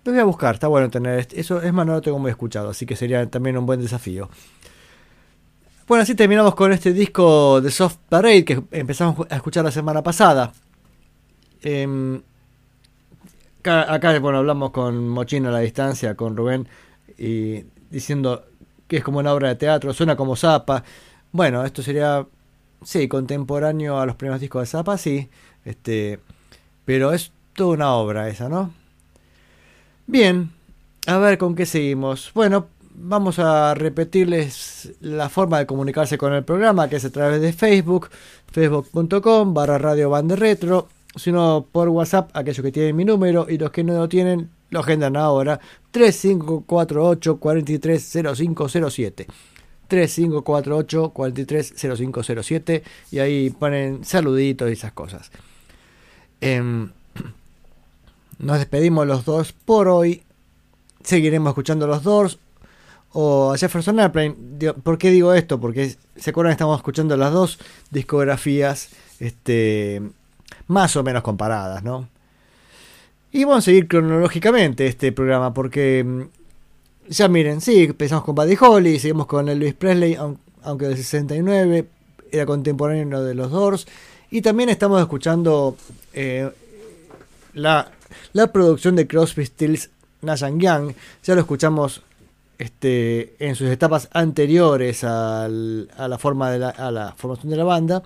[0.04, 2.30] lo voy a buscar, está bueno tener este- eso, es más, no lo tengo muy
[2.30, 4.28] escuchado, así que sería también un buen desafío.
[5.86, 10.02] Bueno, así terminamos con este disco de Soft Parade que empezamos a escuchar la semana
[10.02, 10.52] pasada.
[11.62, 12.22] Em,
[13.64, 16.68] acá, bueno, hablamos con Mochino a la distancia, con Rubén,
[17.18, 18.44] y diciendo
[18.86, 20.82] que es como una obra de teatro, suena como Zappa.
[21.32, 22.26] Bueno, esto sería,
[22.82, 25.28] sí, contemporáneo a los primeros discos de Zappa, sí,
[25.64, 26.20] este,
[26.84, 28.72] pero es toda una obra esa, ¿no?
[30.06, 30.50] Bien,
[31.06, 32.32] a ver con qué seguimos.
[32.34, 37.40] Bueno, vamos a repetirles la forma de comunicarse con el programa, que es a través
[37.40, 38.10] de Facebook,
[38.50, 43.84] facebook.com barra radio retro, sino por WhatsApp, aquellos que tienen mi número y los que
[43.84, 49.26] no lo tienen, lo agendan ahora, 3548 430507.
[49.88, 55.32] 3548 430507 y ahí ponen saluditos y esas cosas.
[56.40, 56.90] Em,
[58.38, 60.22] nos despedimos los dos por hoy.
[61.02, 62.38] Seguiremos escuchando los Doors
[63.12, 64.34] o a Jefferson Airplane.
[64.82, 65.60] ¿Por qué digo esto?
[65.60, 67.58] Porque se acuerdan estamos escuchando las dos
[67.90, 70.02] discografías este,
[70.66, 72.08] más o menos comparadas, ¿no?
[73.32, 76.22] Y vamos a seguir cronológicamente este programa porque mm,
[77.08, 81.86] ya miren, sí, empezamos con Buddy Holly, seguimos con Elvis Presley, aun- aunque del 69,
[82.32, 83.86] era contemporáneo de los Doors.
[84.30, 85.76] Y también estamos escuchando
[86.12, 86.50] eh,
[87.54, 87.90] la,
[88.32, 89.90] la producción de Crosby, Stills,
[90.22, 90.94] Nash and Young.
[91.24, 92.02] Ya lo escuchamos
[92.58, 97.64] este, en sus etapas anteriores a la forma de la, a la formación de la
[97.64, 98.02] banda.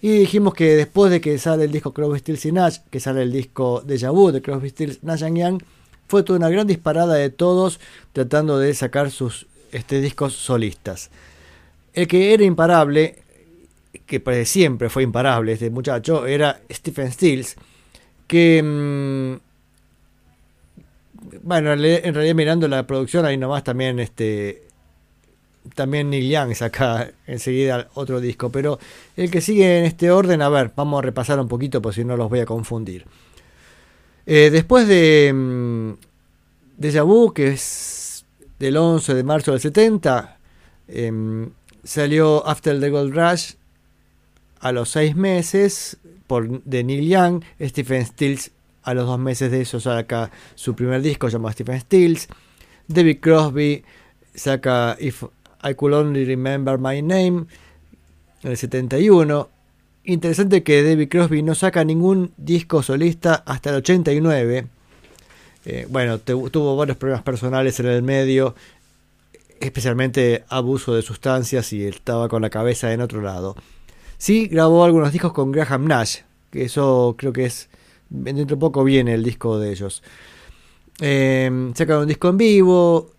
[0.00, 3.22] Y dijimos que después de que sale el disco Crosby, Stills y Nash, que sale
[3.22, 5.60] el disco Deja Vu de Crosby, Stills, Nash Young,
[6.08, 7.80] fue toda una gran disparada de todos
[8.14, 11.10] tratando de sacar sus este, discos solistas.
[11.92, 13.22] El que era imparable,
[14.06, 17.56] que siempre fue imparable este muchacho, era Stephen Stills,
[18.26, 18.62] que...
[18.62, 19.50] mm,
[21.42, 24.62] bueno, en realidad- mirando la producción ahí nomás también este
[25.74, 28.78] también Neil Young saca enseguida otro disco, pero
[29.16, 32.02] el que sigue en este orden, a ver, vamos a repasar un poquito por si
[32.02, 33.04] no los voy a confundir.
[34.24, 35.90] Eh, después de mm,
[36.78, 38.24] Deja Vu, que es
[38.58, 40.38] del 11 de marzo del 70,
[40.88, 41.50] em,
[41.84, 43.52] salió After the Gold Rush
[44.60, 48.50] a los seis meses por, de Neil Young, Stephen Stills
[48.82, 52.28] a los dos meses de eso saca su primer disco llamado Stephen Stills,
[52.88, 53.84] David Crosby
[54.34, 55.24] saca If
[55.62, 57.46] I Could Only Remember My Name
[58.42, 59.48] en el 71.
[60.04, 64.66] Interesante que David Crosby no saca ningún disco solista hasta el 89.
[65.66, 68.54] Eh, bueno, tuvo varios problemas personales en el medio,
[69.60, 73.56] especialmente abuso de sustancias y estaba con la cabeza en otro lado.
[74.20, 76.18] Sí grabó algunos discos con Graham Nash,
[76.50, 77.70] que eso creo que es
[78.10, 80.02] dentro de poco viene el disco de ellos.
[81.00, 83.12] Eh, sacaron un disco en vivo.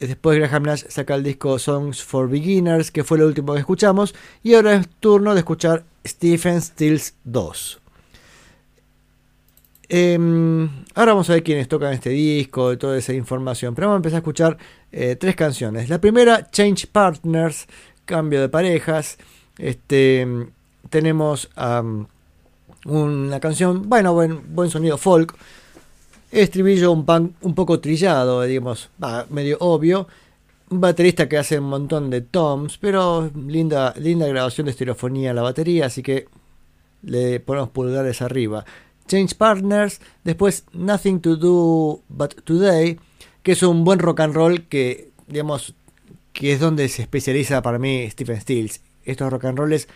[0.00, 4.12] Después Graham Nash saca el disco Songs for Beginners, que fue lo último que escuchamos.
[4.42, 7.80] Y ahora es turno de escuchar Stephen Stills 2.
[9.88, 13.76] Eh, ahora vamos a ver quiénes tocan este disco toda esa información.
[13.76, 14.58] Pero vamos a empezar a escuchar
[14.90, 15.88] eh, tres canciones.
[15.88, 17.68] La primera, Change Partners,
[18.04, 19.16] cambio de parejas.
[19.60, 20.26] Este,
[20.88, 21.50] tenemos
[22.86, 25.36] una canción, bueno, buen, sonido folk.
[26.32, 30.08] Estribillo un, pan, un poco trillado, digamos, va, medio obvio.
[30.70, 35.36] Un baterista que hace un montón de toms, pero linda, linda grabación de estereofonía en
[35.36, 36.28] la batería, así que
[37.02, 38.64] le ponemos pulgares arriba.
[39.08, 43.00] Change Partners, después Nothing to Do But Today,
[43.42, 45.74] que es un buen rock and roll que, digamos,
[46.32, 48.80] que es donde se especializa para mí Stephen Stills.
[49.10, 49.88] Estos rock and rolls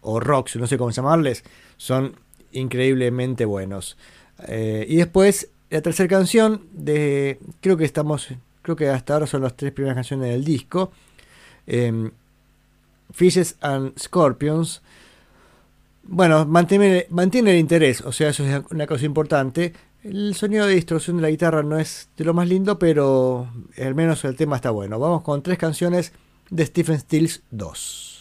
[0.00, 1.42] o rocks, no sé cómo llamarles,
[1.76, 2.16] son
[2.52, 3.96] increíblemente buenos.
[4.46, 8.28] Eh, y después la tercera canción de creo que estamos
[8.62, 10.92] creo que hasta ahora son las tres primeras canciones del disco
[11.66, 12.10] eh,
[13.12, 14.82] Fishes and Scorpions.
[16.04, 19.72] Bueno mantiene, mantiene el interés o sea eso es una cosa importante.
[20.04, 23.94] El sonido de distorsión de la guitarra no es de lo más lindo pero al
[23.94, 24.98] menos el tema está bueno.
[24.98, 26.12] Vamos con tres canciones
[26.50, 28.15] de Stephen Stills 2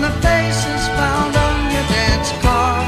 [0.00, 0.12] the
[0.98, 2.86] found on your dance card.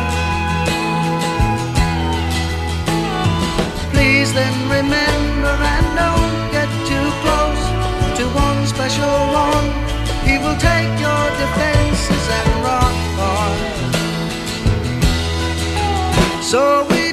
[3.93, 7.63] Please then remember and don't get too close
[8.19, 9.69] to one special one.
[10.29, 12.51] He will take your defenses and.
[16.51, 17.10] So we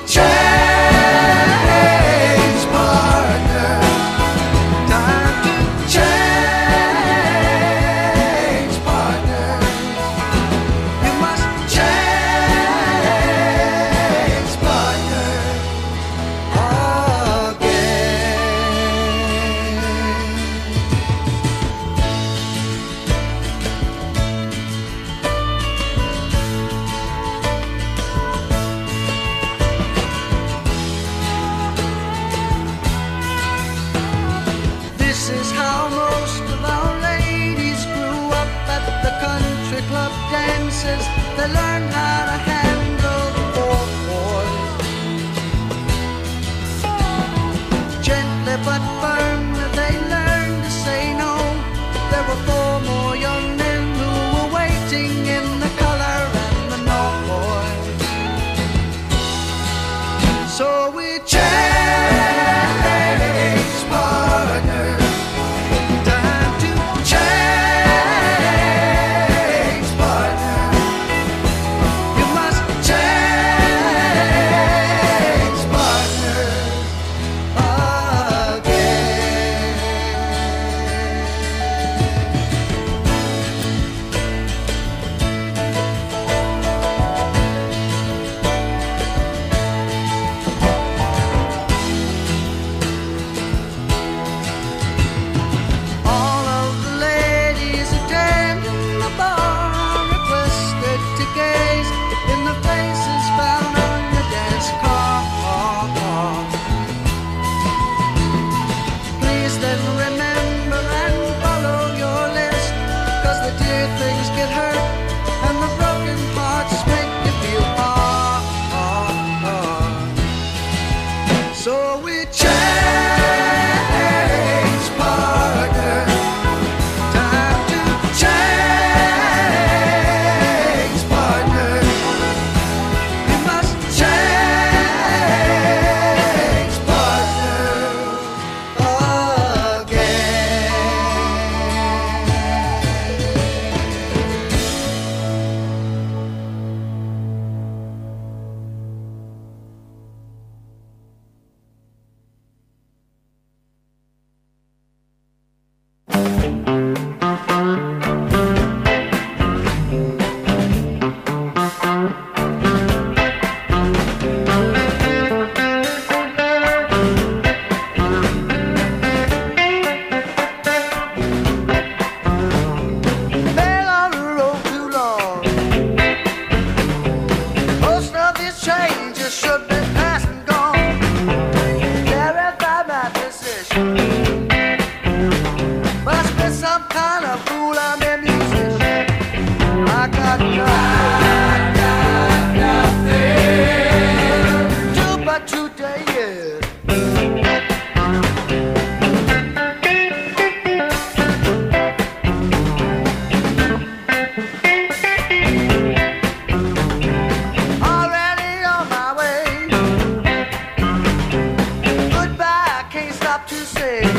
[213.78, 214.17] say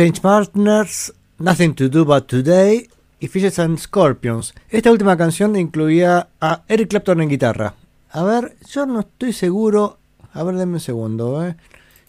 [0.00, 4.54] Change Partners, Nothing to Do But Today y Fishes and Scorpions.
[4.70, 7.74] Esta última canción incluía a Eric Clapton en guitarra.
[8.10, 9.98] A ver, yo no estoy seguro.
[10.32, 11.54] A ver, denme un segundo, ¿eh?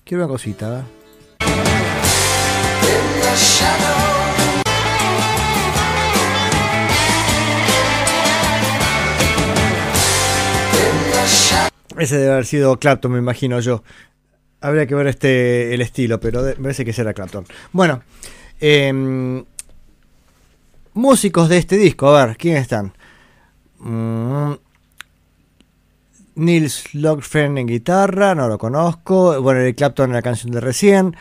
[0.06, 0.84] Quiero una cosita, ¿eh?
[11.98, 13.84] Ese debe haber sido Clapton, me imagino yo.
[14.62, 17.46] Habría que ver este el estilo, pero me parece que será Clapton.
[17.72, 18.04] Bueno,
[18.60, 19.44] em,
[20.94, 22.94] músicos de este disco, a ver, ¿quiénes están?
[23.80, 24.54] Mm,
[26.36, 29.42] Nils Logfren en guitarra, no lo conozco.
[29.42, 31.16] Bueno, Eric Clapton en la canción de recién.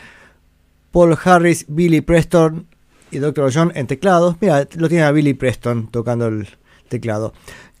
[0.91, 2.67] Paul Harris, Billy Preston
[3.11, 3.51] y Dr.
[3.53, 4.35] John en teclados.
[4.39, 6.47] Mira, lo tiene a Billy Preston tocando el
[6.89, 7.33] teclado.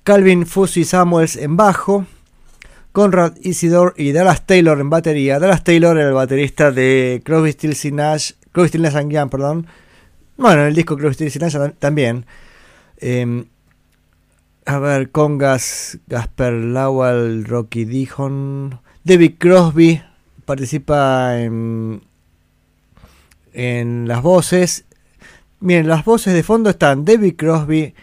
[0.03, 2.05] Calvin Fuzzy Samuels en bajo.
[2.91, 5.39] Conrad Isidore y Dallas Taylor en batería.
[5.39, 9.67] Dallas Taylor era el baterista de Crosby, Stills y Nash, Crosby, Stills, and Young, perdón.
[10.37, 12.25] Bueno, en el disco Crosby, Stills y Nash tam- también.
[12.97, 13.45] Eh,
[14.65, 20.01] a ver, Congas, Gasper Lowell, Rocky Dijon, David Crosby
[20.45, 22.01] participa en,
[23.53, 24.85] en las voces.
[25.59, 27.93] Miren, las voces de fondo están David Crosby,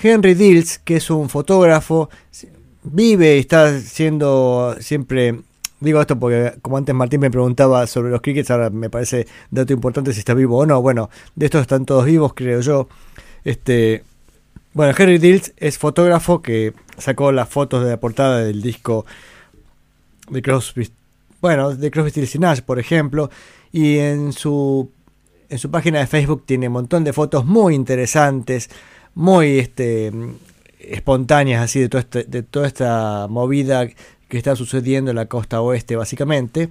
[0.00, 2.08] Henry Dills, que es un fotógrafo,
[2.90, 5.40] vive está siendo siempre.
[5.80, 9.72] Digo esto porque, como antes Martín me preguntaba sobre los crickets, ahora me parece dato
[9.72, 10.82] importante si está vivo o no.
[10.82, 12.88] Bueno, de estos están todos vivos, creo yo.
[13.44, 14.02] Este,
[14.74, 19.06] bueno, Henry Dills es fotógrafo que sacó las fotos de la portada del disco
[20.30, 20.90] de Crosby,
[21.40, 23.30] bueno, de Crosby, Stills y Nash, por ejemplo,
[23.72, 24.90] y en su
[25.48, 28.68] en su página de Facebook tiene un montón de fotos muy interesantes,
[29.14, 30.12] muy este
[30.80, 33.86] espontáneas así de, todo este- de toda esta movida
[34.28, 36.68] que está sucediendo en la costa oeste básicamente.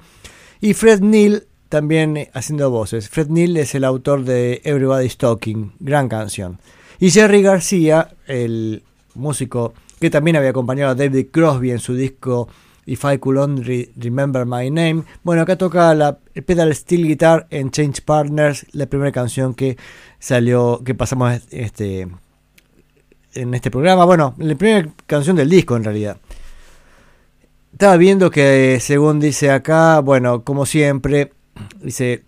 [0.62, 3.10] Y Fred Neil también eh, haciendo voces.
[3.10, 6.60] Fred Neil es el autor de Everybody's Talking, gran canción.
[7.00, 8.84] Y Jerry García, el
[9.16, 12.48] músico que también había acompañado a David Crosby en su disco
[12.86, 15.04] If I Could Only Remember My Name.
[15.24, 19.78] Bueno, acá toca la pedal steel guitar en Change Partners, la primera canción que
[20.20, 22.08] salió, que pasamos este,
[23.34, 24.06] en este programa.
[24.06, 26.18] Bueno, la primera canción del disco en realidad.
[27.72, 31.32] Estaba viendo que, según dice acá, bueno, como siempre,
[31.82, 32.24] dice,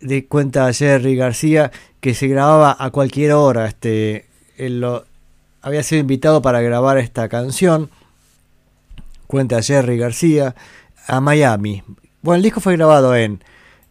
[0.00, 3.66] de cuenta Jerry García, que se grababa a cualquier hora.
[3.66, 4.26] Este,
[4.56, 4.84] él
[5.60, 7.90] había sido invitado para grabar esta canción
[9.32, 10.54] cuenta Jerry García,
[11.06, 11.82] a Miami.
[12.20, 13.42] Bueno, el disco fue grabado en,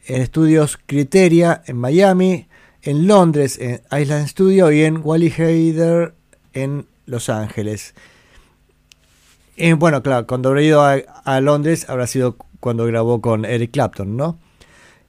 [0.05, 2.45] en estudios Criteria en Miami,
[2.83, 6.13] en Londres en Island Studio y en Wally Heider
[6.53, 7.93] en Los Ángeles.
[9.55, 14.17] Y bueno, claro, cuando habrá ido a, Londres habrá sido cuando grabó con Eric Clapton,
[14.17, 14.39] ¿no?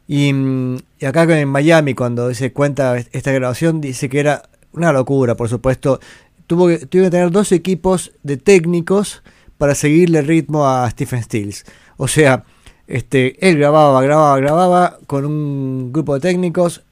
[0.07, 0.77] Y, mm,
[1.07, 4.43] acá en Miami, cuando se cuenta esta grabación, dice que era
[4.73, 6.01] una locura, por supuesto.
[6.47, 9.23] Tuvo que, tener dos equipos de técnicos
[9.57, 11.65] para seguirle ritmo a Stephen Stills.
[11.97, 12.45] O sea,
[12.87, 16.83] este, él grababa, grababa, grababa con un grupo de técnicos,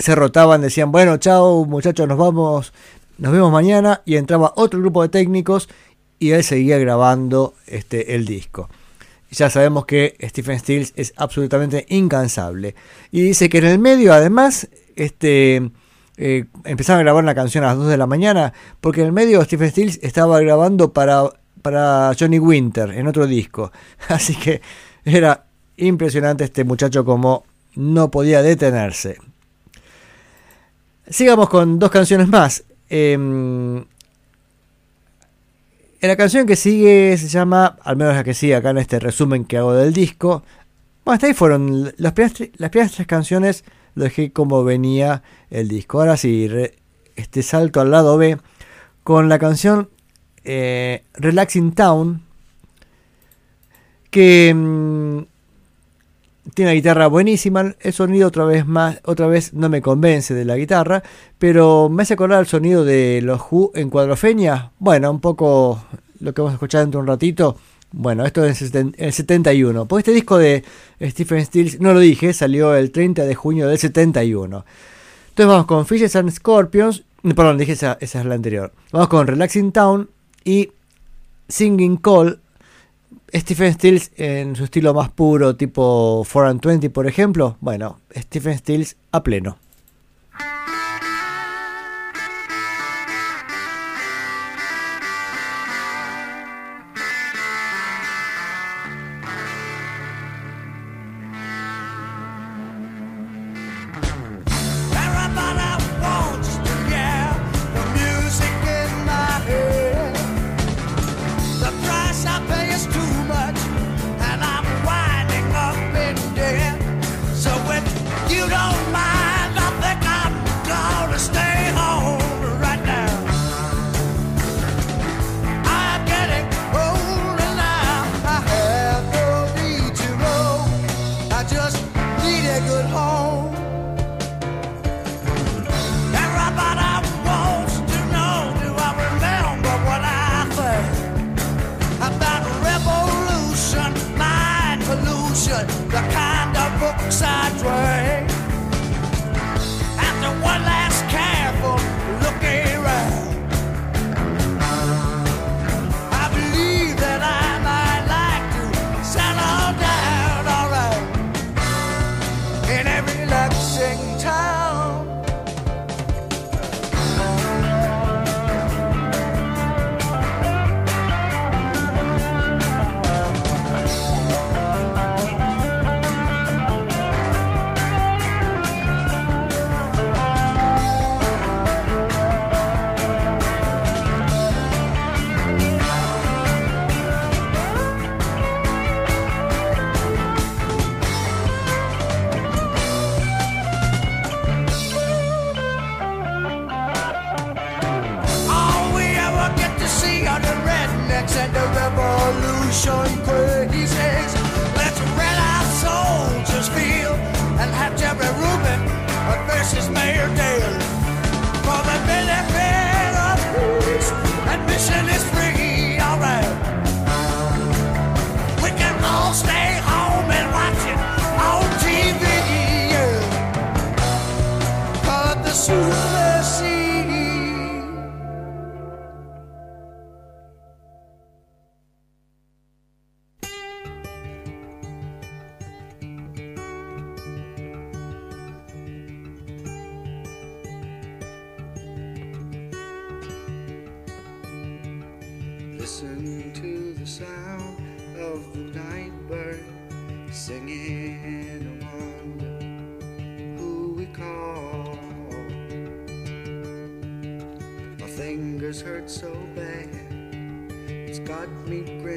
[0.00, 2.72] se rotaban, decían, bueno, chao muchachos, nos vamos,
[3.18, 5.68] nos vemos mañana, y entraba otro grupo de técnicos
[6.18, 8.68] y él seguía grabando este, el disco.
[9.30, 12.74] Ya sabemos que Stephen Stills es absolutamente incansable.
[13.12, 15.70] Y dice que en el medio, además, este,
[16.16, 19.12] eh, empezaron a grabar una canción a las 2 de la mañana, porque en el
[19.12, 23.72] medio Stephen Stills estaba grabando para para Johnny Winter en otro disco.
[24.08, 24.60] Así que
[25.04, 25.46] era
[25.76, 27.44] impresionante este muchacho como
[27.74, 29.18] no podía detenerse.
[31.10, 32.62] Sigamos con dos canciones más.
[32.88, 33.84] Eh,
[36.00, 39.44] la canción que sigue se llama, al menos la que sigue acá en este resumen
[39.44, 40.44] que hago del disco.
[41.04, 43.64] Bueno, hasta ahí fueron las primeras, las primeras tres canciones.
[43.96, 45.98] Lo dejé como venía el disco.
[45.98, 46.48] Ahora sí,
[47.16, 48.38] este salto al lado B
[49.02, 49.90] con la canción
[50.44, 52.22] eh, Relaxing Town,
[54.10, 55.22] que mm,
[56.54, 57.74] tiene una guitarra buenísima.
[57.80, 61.02] El sonido otra vez más, otra vez no me convence de la guitarra,
[61.38, 64.72] pero me hace acordar el sonido de los Who en cuadrofeña.
[64.78, 65.84] Bueno, un poco
[66.20, 67.56] lo que vamos a escuchar dentro de un ratito.
[67.92, 69.86] Bueno, esto es el 71.
[69.86, 70.64] Pues este disco de
[71.02, 74.64] Stephen Stills, no lo dije, salió el 30 de junio del 71.
[75.30, 77.02] Entonces vamos con Fishes and Scorpions.
[77.22, 78.72] Perdón, dije esa, esa es la anterior.
[78.92, 80.08] Vamos con Relaxing Town
[80.44, 80.70] y
[81.48, 82.40] Singing Call.
[83.32, 87.56] Stephen Stills en su estilo más puro, tipo 4 and 20, por ejemplo.
[87.60, 89.58] Bueno, Stephen Stills a pleno.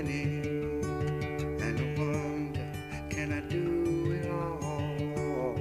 [0.03, 0.81] Grinning.
[1.61, 2.67] And I wonder,
[3.09, 5.55] can I do it all?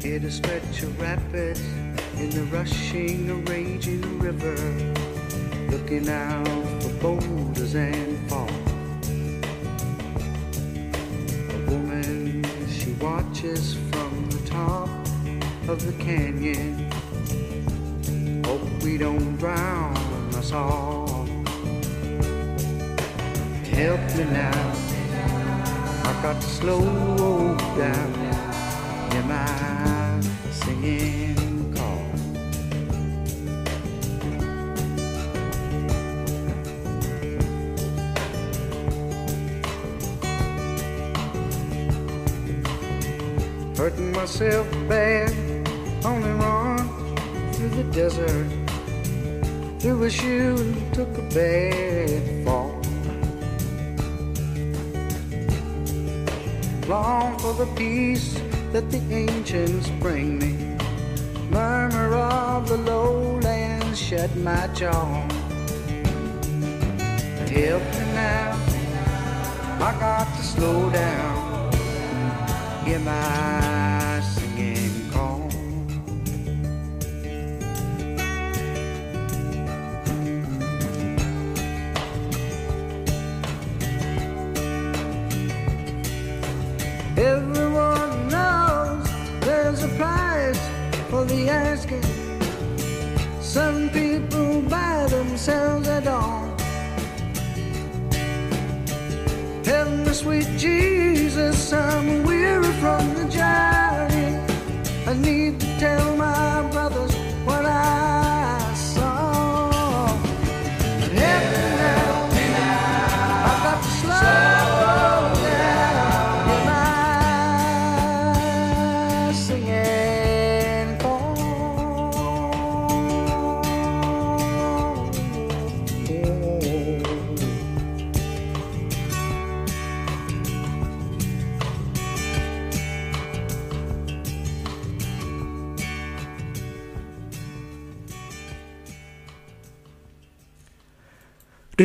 [0.00, 1.60] Hit a stretch of rapids
[2.18, 4.56] in the rushing, raging river,
[5.70, 8.48] looking out for boulders and fall.
[11.50, 14.88] A woman, she watches from the top
[15.68, 16.90] of the canyon.
[18.44, 19.96] Hope we don't drown
[20.34, 21.05] us all.
[23.76, 24.72] Help me now,
[26.02, 26.80] I got to slow
[27.76, 28.12] down.
[29.12, 30.20] Hear my
[30.50, 32.00] singing call.
[43.76, 45.30] Hurting myself bad,
[46.02, 48.48] on and on through the desert.
[49.80, 52.65] Threw a shoe and took a bad fall.
[56.88, 58.40] Long for the peace
[58.70, 60.76] that the ancients bring me.
[61.50, 65.26] Murmur of the lowlands shut my jaw.
[67.50, 68.56] Help me now,
[69.80, 71.72] I got to slow down.
[72.84, 73.75] Hear my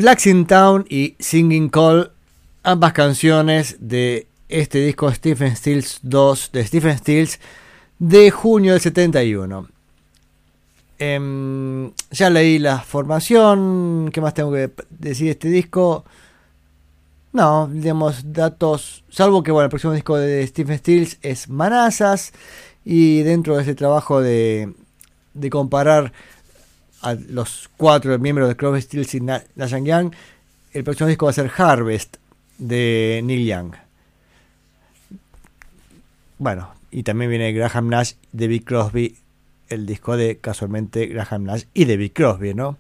[0.02, 2.12] Relaxing Town y Singing Call,
[2.64, 7.40] ambas canciones de este disco Stephen Stills 2 de Stephen Stills
[8.00, 9.68] de junio del 71.
[10.98, 16.04] Em, ya leí la formación, ¿qué más tengo que decir de este disco?
[17.32, 22.34] No, digamos, datos, salvo que bueno, el próximo disco de Stephen Stills es Manazas
[22.84, 24.74] y dentro de ese trabajo de,
[25.36, 26.12] de comparar
[27.02, 30.12] a los cuatro miembros de Crosby, Stills y Na- Nash Young,
[30.74, 32.18] el próximo disco va a ser Harvest
[32.58, 33.74] de Neil Young.
[36.38, 39.16] Bueno, y también viene Graham Nash, David Crosby,
[39.70, 42.78] el disco de casualmente Graham Nash y David Crosby, ¿no?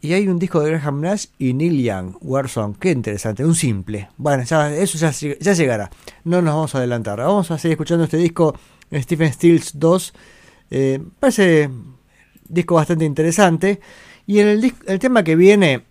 [0.00, 4.08] Y hay un disco de Graham Nash y Neil Young, Warzone, qué interesante, un simple.
[4.16, 5.90] Bueno, ya- eso ya, ya llegará,
[6.24, 7.18] no nos vamos a adelantar.
[7.18, 8.58] Vamos a seguir escuchando este disco
[8.92, 10.12] Stephen Stills 2.
[10.74, 11.68] Eh, parece
[12.48, 13.78] disco bastante interesante.
[14.26, 15.84] Y el, el tema que viene,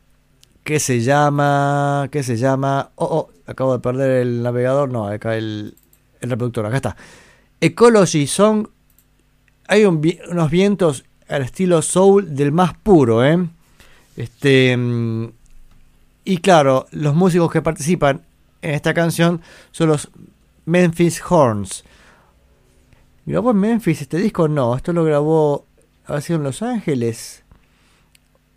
[0.63, 2.09] que se llama.
[2.11, 2.89] que se llama.
[2.95, 4.89] Oh, oh, acabo de perder el navegador.
[4.89, 5.75] No, acá el,
[6.19, 6.95] el reproductor, acá está.
[7.59, 8.67] Ecology Song.
[9.67, 13.37] Hay unos vientos al estilo soul del más puro, ¿eh?
[14.17, 14.75] Este.
[14.75, 15.27] mm,
[16.25, 18.21] Y claro, los músicos que participan
[18.63, 19.41] en esta canción
[19.71, 20.09] son los
[20.65, 21.83] Memphis Horns.
[23.26, 24.48] ¿Grabó en Memphis este disco?
[24.48, 25.68] No, esto lo grabó,
[26.06, 27.43] ha sido en Los Ángeles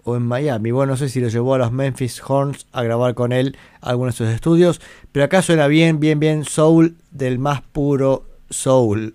[0.05, 0.70] o en Miami.
[0.70, 4.19] Bueno, no sé si lo llevó a los Memphis Horns a grabar con él algunos
[4.19, 4.81] de sus estudios,
[5.12, 9.15] pero acá suena bien, bien, bien soul del más puro soul.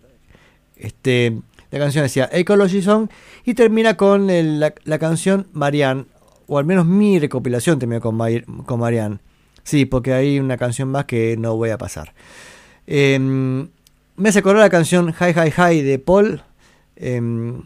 [0.76, 1.40] Este,
[1.72, 3.10] la canción decía Ecology Song
[3.44, 4.28] y termina con
[4.60, 6.06] la, canción Marianne,
[6.46, 8.20] o al menos mi recopilación termina con,
[8.66, 9.18] con Marianne.
[9.64, 12.14] Sí, porque hay una canción más que no voy a pasar.
[12.86, 13.70] Em,
[14.20, 16.44] me hace acordar la canción Hi Hi Hi de Paul.
[16.98, 17.64] Em,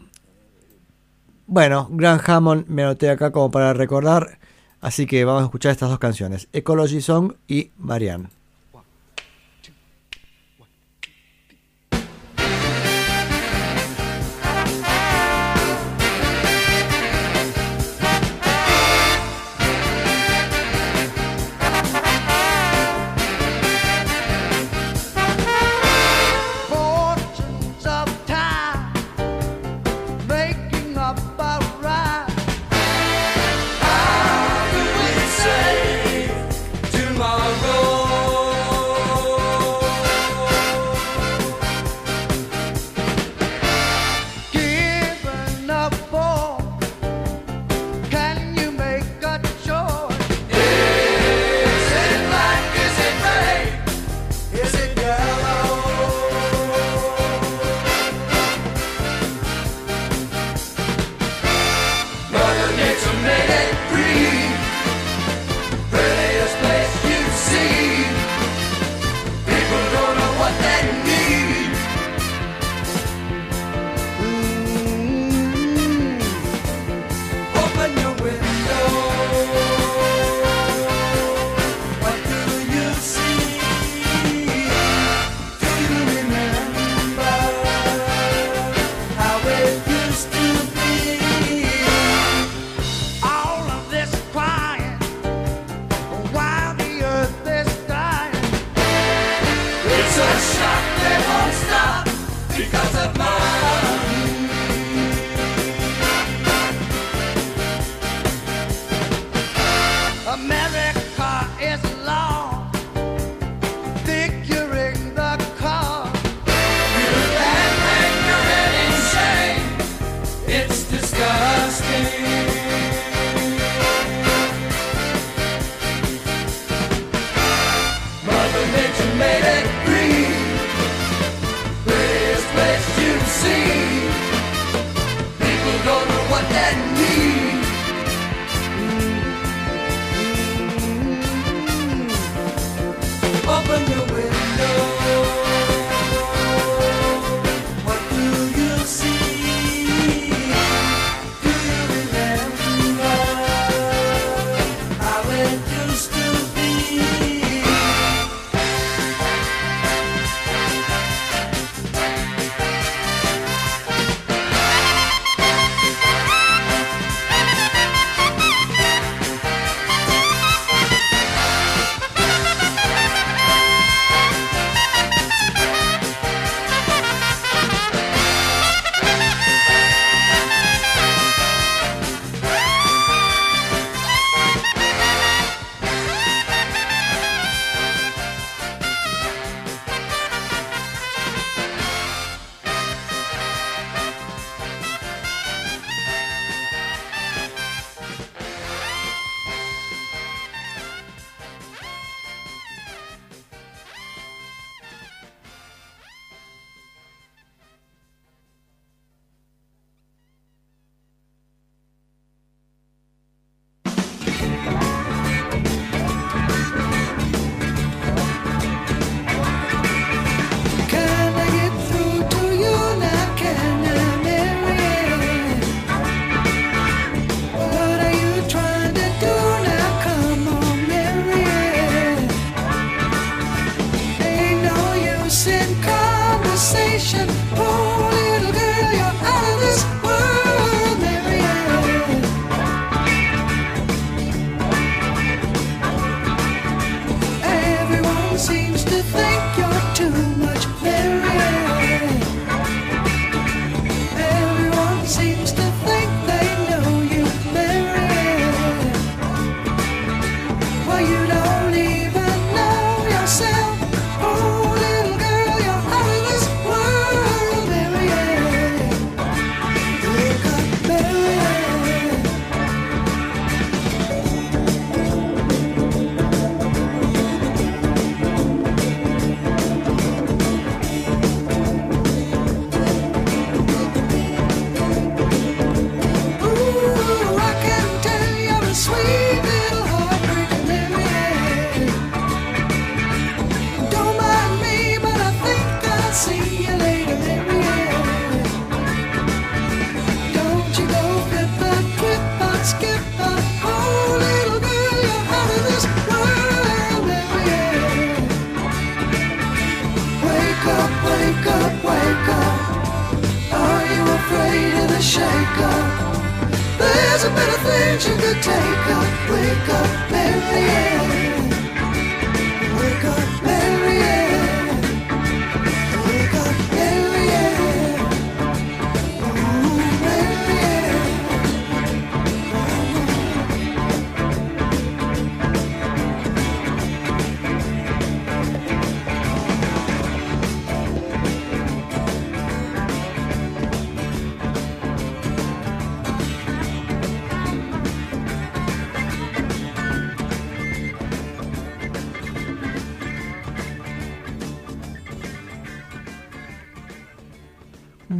[1.46, 4.38] bueno, Gran Hammond me anoté acá como para recordar.
[4.80, 8.28] Así que vamos a escuchar estas dos canciones: Ecology Song y Marianne.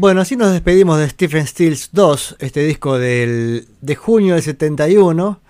[0.05, 5.41] Bueno, así nos despedimos de Stephen Stills 2, este disco del, de junio del 71,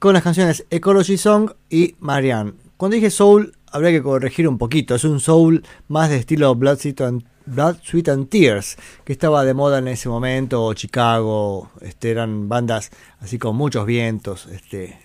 [0.00, 2.54] con las canciones Ecology Song y Marianne.
[2.76, 6.78] Cuando dije soul, habría que corregir un poquito, es un soul más de estilo Blood,
[6.80, 12.90] Sweat and, Tears, que estaba de moda en ese momento, o Chicago, este, eran bandas
[13.20, 14.98] así con muchos vientos, este,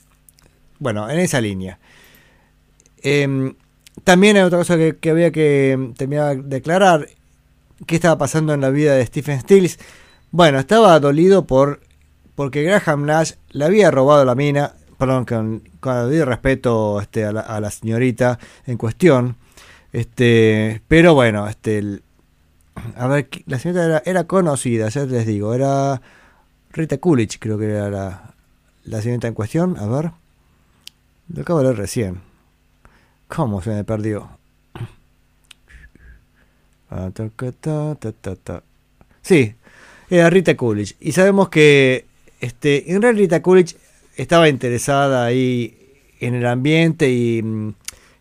[0.79, 1.77] bueno, en esa línea.
[3.03, 3.53] Em,
[4.03, 7.07] también hay otra cosa que, que había que terminar de aclarar,
[7.85, 9.79] qué estaba pasando en la vida de Stephen Stills.
[10.31, 11.81] Bueno, estaba dolido por
[12.35, 17.71] porque Graham Nash le había robado la mina, perdón, con, con respeto este, a, la,
[17.71, 19.35] señorita en cuestión.
[19.91, 21.99] Este, pero bueno, este,
[22.95, 26.01] a ver, la señorita era, era conocida, ya les digo, era
[26.71, 28.33] Rita Coolidge, creo que era la,
[28.85, 29.77] la señorita en cuestión.
[29.77, 30.11] A ver,
[31.27, 32.21] Lo acabo de leer recién.
[33.27, 34.40] ¿Cómo se me perdió?
[39.21, 39.55] Sí,
[40.09, 40.95] era Rita Coolidge.
[40.99, 42.05] Y sabemos que
[42.41, 43.75] este, en realidad Rita Coolidge
[44.17, 45.77] estaba interesada ahí
[46.19, 47.73] en el ambiente y mm,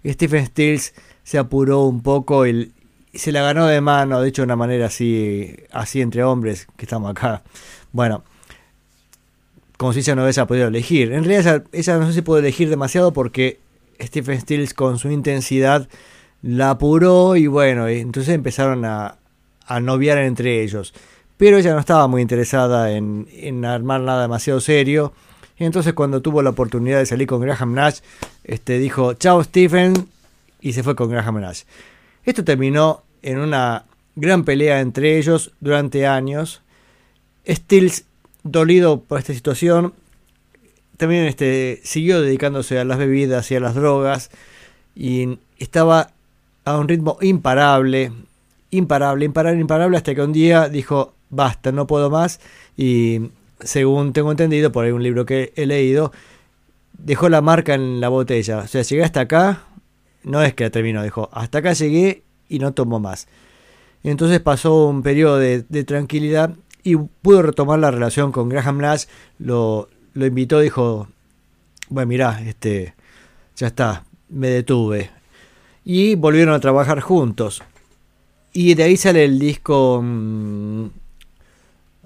[0.07, 2.73] Stephen Stills se apuró un poco y,
[3.13, 6.85] se la ganó de mano, de hecho de una manera así, así entre hombres que
[6.85, 7.43] estamos acá.
[7.93, 8.23] Bueno,
[9.77, 11.13] como si ella no hubiese podido elegir.
[11.13, 13.59] En realidad ella, no si pudo elegir demasiado porque
[14.01, 15.89] Stephen Stills con su intensidad
[16.43, 19.17] la apuró y bueno, entonces empezaron a,
[19.67, 20.95] a noviar entre ellos.
[21.37, 25.13] Pero ella no estaba muy interesada en, en armar nada demasiado serio.
[25.59, 28.01] Entonces cuando tuvo la oportunidad de salir con Graham Nash,
[28.45, 30.09] este, dijo, chao Stephen,
[30.61, 31.63] y se fue con Graham Nash.
[32.25, 33.85] Esto terminó en una
[34.17, 36.63] gran pelea entre ellos durante años.
[37.49, 38.05] Stills,
[38.43, 39.95] dolido por esta situación,
[40.97, 44.31] también este, siguió dedicándose a las bebidas y a las drogas
[44.95, 46.11] y estaba
[46.77, 48.13] a un ritmo imparable,
[48.71, 52.41] imparable, imparable, imparable, hasta que un día dijo, basta, no puedo más
[52.77, 53.31] y
[53.61, 56.13] según tengo entendido por ahí un libro que he leído,
[56.93, 58.59] dejó la marca en la botella.
[58.59, 59.65] O sea, llegué hasta acá,
[60.23, 63.29] no es que terminó, dijo, hasta acá llegué y no tomo más.
[64.03, 69.05] Entonces pasó un periodo de, de, tranquilidad y pudo retomar la relación con Graham Nash.
[69.39, 71.09] Lo, lo invitó, dijo,
[71.89, 72.95] bueno, mirá, este,
[73.57, 75.11] ya está, me detuve.
[75.85, 77.63] Y volvieron a trabajar juntos.
[78.53, 80.01] Y de ahí sale el disco...
[80.03, 80.87] Mmm,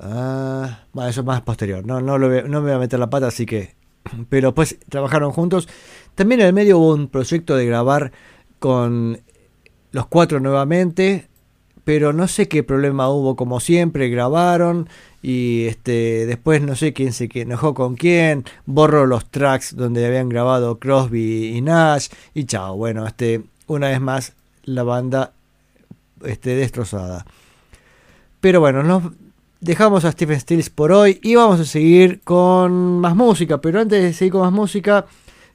[0.01, 1.85] ah, bueno, eso es más posterior.
[1.85, 3.75] No, no, me voy a meter la pata, así que...
[4.29, 5.69] Pero pues trabajaron juntos.
[6.15, 8.13] También en el medio hubo un proyecto de grabar
[8.59, 9.21] con
[9.95, 11.29] los cuatro nuevamente,
[11.85, 14.89] pero no sé qué problema hubo, como siempre, grabaron
[15.23, 20.29] y este después no sé quién se enojó con quién, borró los tracks donde habían
[20.29, 24.33] grabado Crosby y Nash y chao, bueno, este una vez más
[24.65, 25.33] la banda
[26.25, 27.25] este destrozada.
[28.41, 29.03] Pero bueno, nos
[29.61, 34.03] dejamos a Stephen Stills por hoy y vamos a seguir con más música, pero antes
[34.03, 35.07] de seguir con más música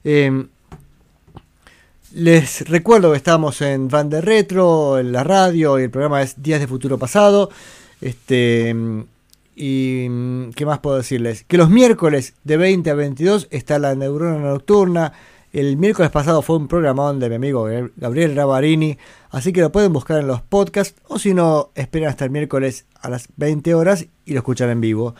[0.04, 0.46] eh,
[2.12, 6.42] les recuerdo que estamos en Van de Retro, en la radio, y el programa es
[6.42, 7.50] Días de Futuro Pasado.
[8.00, 8.74] Este,
[9.54, 11.44] y qué más puedo decirles?
[11.46, 15.12] Que los miércoles de 20 a 22 está la neurona nocturna.
[15.52, 17.66] El miércoles pasado fue un programón de mi amigo
[17.96, 18.98] Gabriel Ravarini,
[19.30, 22.86] así que lo pueden buscar en los podcasts o si no, esperan hasta el miércoles
[23.00, 25.14] a las 20 horas y lo escuchan en vivo.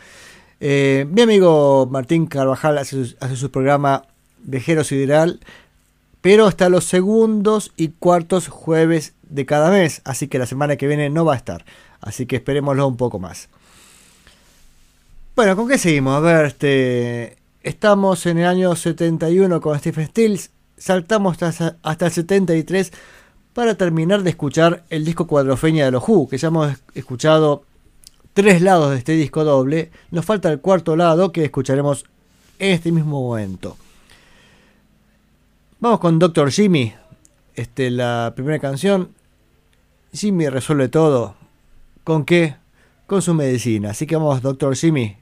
[0.61, 4.05] Eh, mi amigo Martín Carvajal hace su, hace su programa
[4.39, 5.41] Vejero Sideral
[6.21, 10.87] pero hasta los segundos y cuartos jueves de cada mes, así que la semana que
[10.87, 11.65] viene no va a estar,
[12.01, 13.49] así que esperémoslo un poco más.
[15.35, 16.15] Bueno, ¿con qué seguimos?
[16.17, 22.93] A ver, este, estamos en el año 71 con Stephen Stills, saltamos hasta, el 73
[23.53, 27.65] para terminar de escuchar el disco cuadrofeña de los Who, que ya hemos escuchado
[28.33, 32.05] tres lados de este disco doble, nos falta el cuarto lado que escucharemos
[32.59, 33.77] en este mismo momento.
[35.81, 36.93] Vamos con Doctor Jimmy.
[37.55, 39.15] Este, la primera canción.
[40.13, 41.35] Jimmy resuelve todo.
[42.05, 42.57] ¿Con qué?
[43.07, 43.91] Con su medicina.
[43.91, 45.17] Así que vamos, Doctor Jimmy.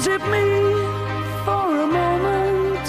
[0.00, 0.46] Is it me
[1.44, 2.86] for a moment?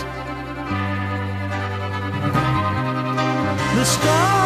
[3.75, 4.40] The stars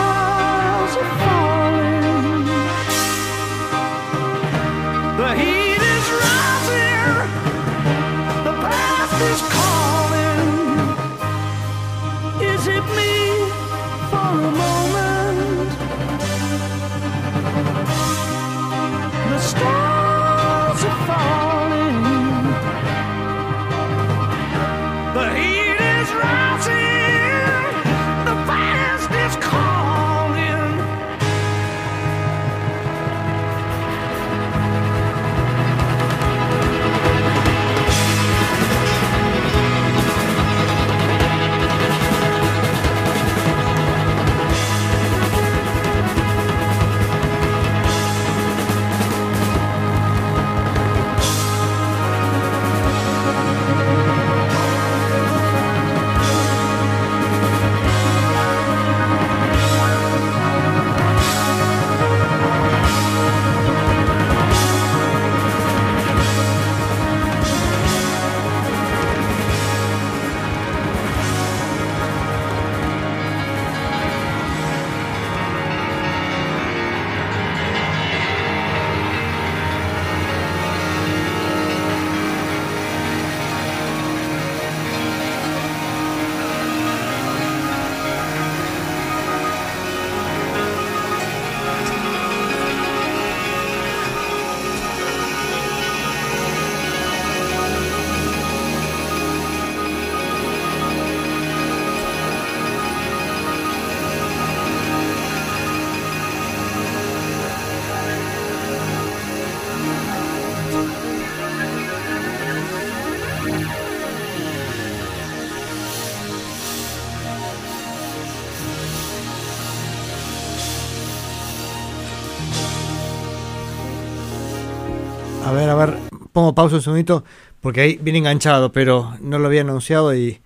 [126.56, 127.24] pausa un segundito
[127.62, 130.40] porque ahí viene enganchado, pero no lo había anunciado y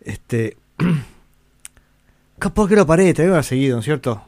[0.00, 0.56] este
[2.38, 4.22] capaz que lo paré, te había seguido, ¿no cierto?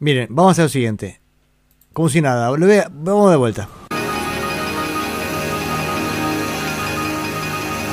[0.00, 1.20] Miren, vamos a hacer lo siguiente.
[1.92, 3.68] Como si nada, lo vamos de vuelta.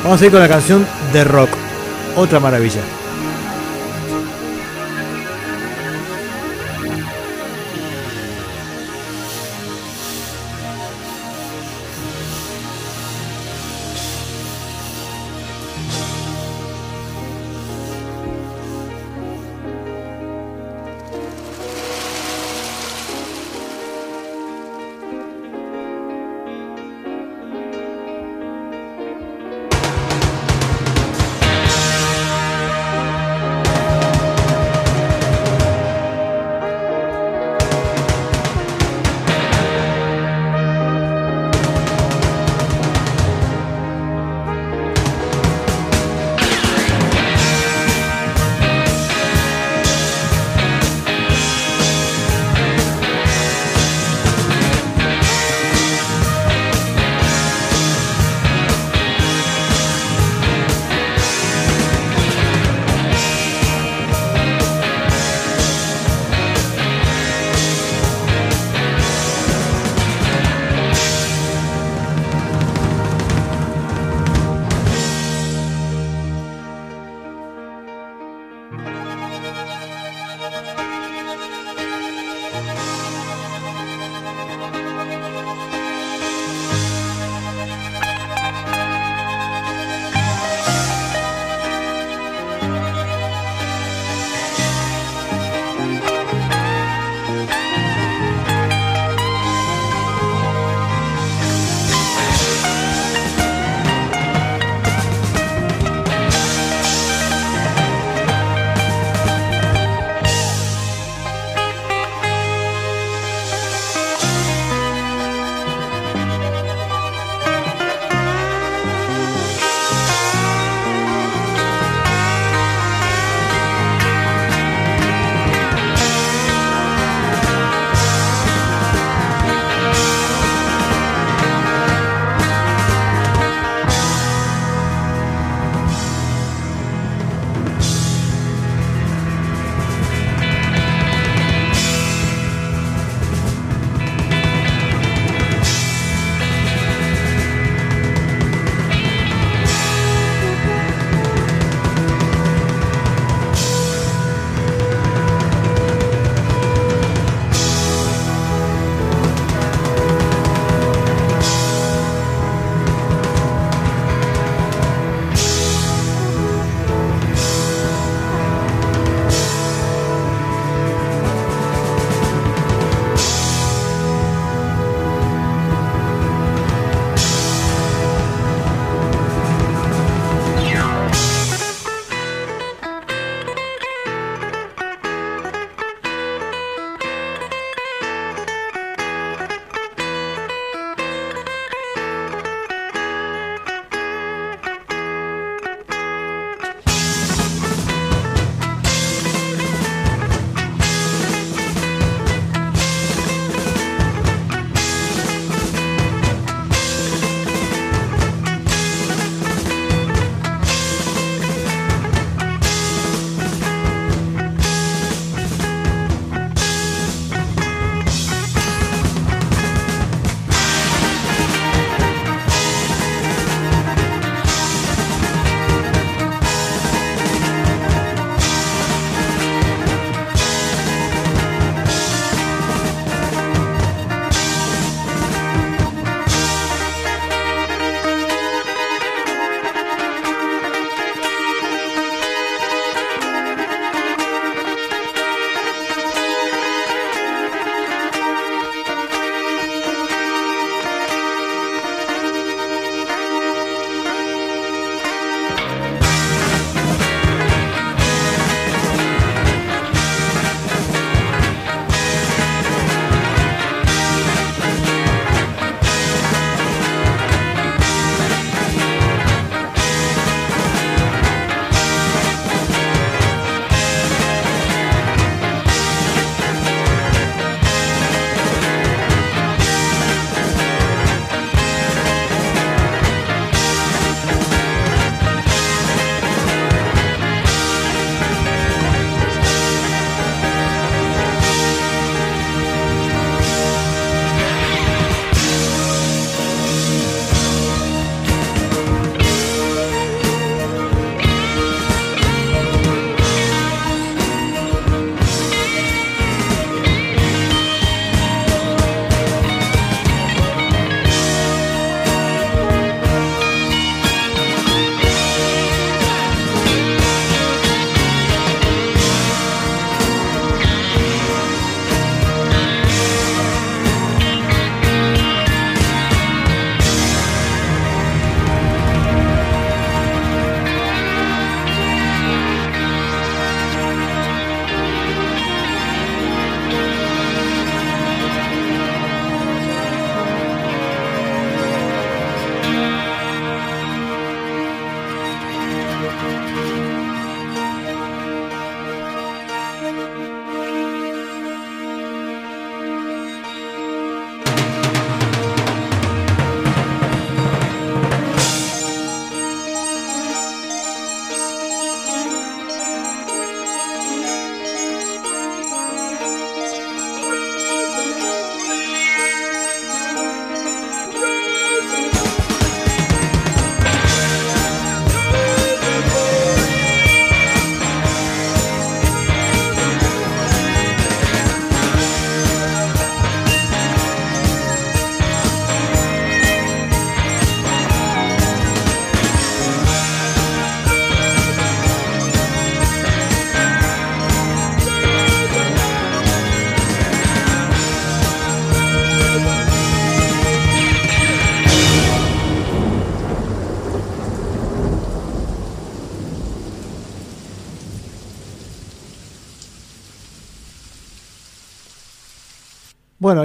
[0.03, 1.49] Vamos a ir con la canción de rock.
[2.15, 2.97] Otra maravilla.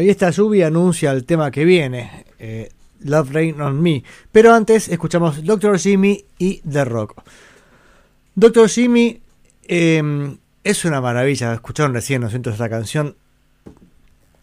[0.02, 2.70] Y esta lluvia anuncia el tema que viene, eh,
[3.00, 4.02] Love Rain on Me.
[4.30, 5.78] Pero antes escuchamos Dr.
[5.78, 7.22] Jimmy y The Rock.
[8.34, 8.68] Dr.
[8.68, 9.20] Jimmy
[9.64, 12.50] eh, es una maravilla, escucharon recién, ¿no es cierto?
[12.50, 13.16] Esta canción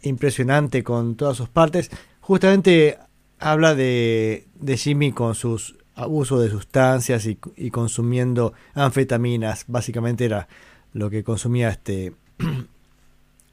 [0.02, 1.90] impresionante con todas sus partes.
[2.22, 2.98] Justamente
[3.40, 4.46] habla de,
[4.78, 9.66] Jimmy con sus abusos de sustancias y consumiendo anfetaminas.
[9.68, 10.48] Básicamente era
[10.94, 12.14] lo que consumía este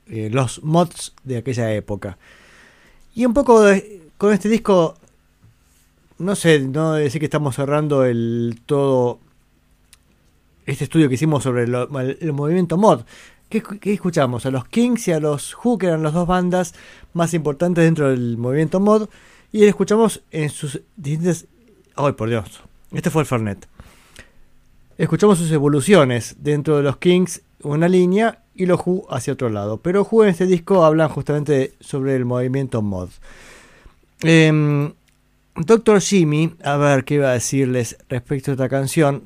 [0.08, 2.18] eh, los mods de aquella época.
[3.14, 3.64] Y un poco
[4.18, 4.96] con este disco,
[6.18, 9.18] no sé, no decir que estamos cerrando el todo
[10.66, 13.02] este estudio que hicimos sobre lo- el, el movimiento mod.
[13.48, 14.44] ¿Qué, escu- qué escuchamos?
[14.46, 16.74] A los Kings y a los Who, que eran las dos bandas
[17.12, 19.08] más importantes dentro del movimiento mod.
[19.52, 21.46] Y escuchamos en sus distintas...
[21.94, 22.60] ¡Ay, por Dios!
[22.92, 23.66] Este fue el Fernet.
[24.98, 29.78] Escuchamos sus evoluciones dentro de los Kings, una línea, y los Who hacia otro lado.
[29.78, 33.10] Pero Who en este disco hablan justamente sobre el movimiento mod.
[34.22, 34.92] Em,
[35.56, 39.22] Doctor Jimmy, a ver qué iba a decirles respecto a esta canción.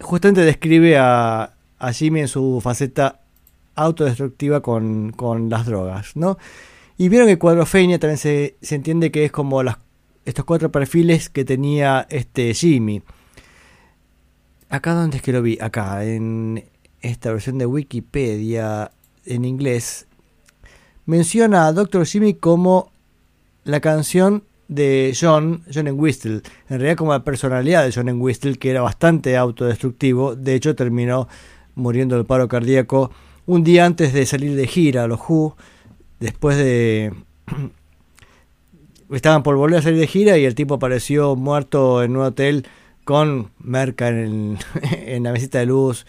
[0.00, 3.20] Justamente describe a, a Jimmy en su faceta
[3.76, 6.38] autodestructiva con, con las drogas, ¿no?
[6.96, 9.78] Y vieron que cuadrofenia también se, se entiende que es como las,
[10.24, 13.02] estos cuatro perfiles que tenía este Jimmy.
[14.68, 16.64] Acá donde es que lo vi, acá en
[17.04, 18.90] esta versión de Wikipedia
[19.26, 20.06] en inglés
[21.06, 22.06] menciona a Dr.
[22.06, 22.90] Jimmy como
[23.64, 28.70] la canción de John, John Whistle, en realidad como la personalidad de John Whistle, que
[28.70, 31.28] era bastante autodestructivo, de hecho terminó
[31.74, 33.10] muriendo del paro cardíaco
[33.46, 35.56] un día antes de salir de gira a los Who,
[36.20, 37.12] después de...
[39.10, 42.66] Estaban por volver a salir de gira y el tipo apareció muerto en un hotel
[43.04, 44.58] con merca en,
[44.92, 46.06] en la mesita de luz,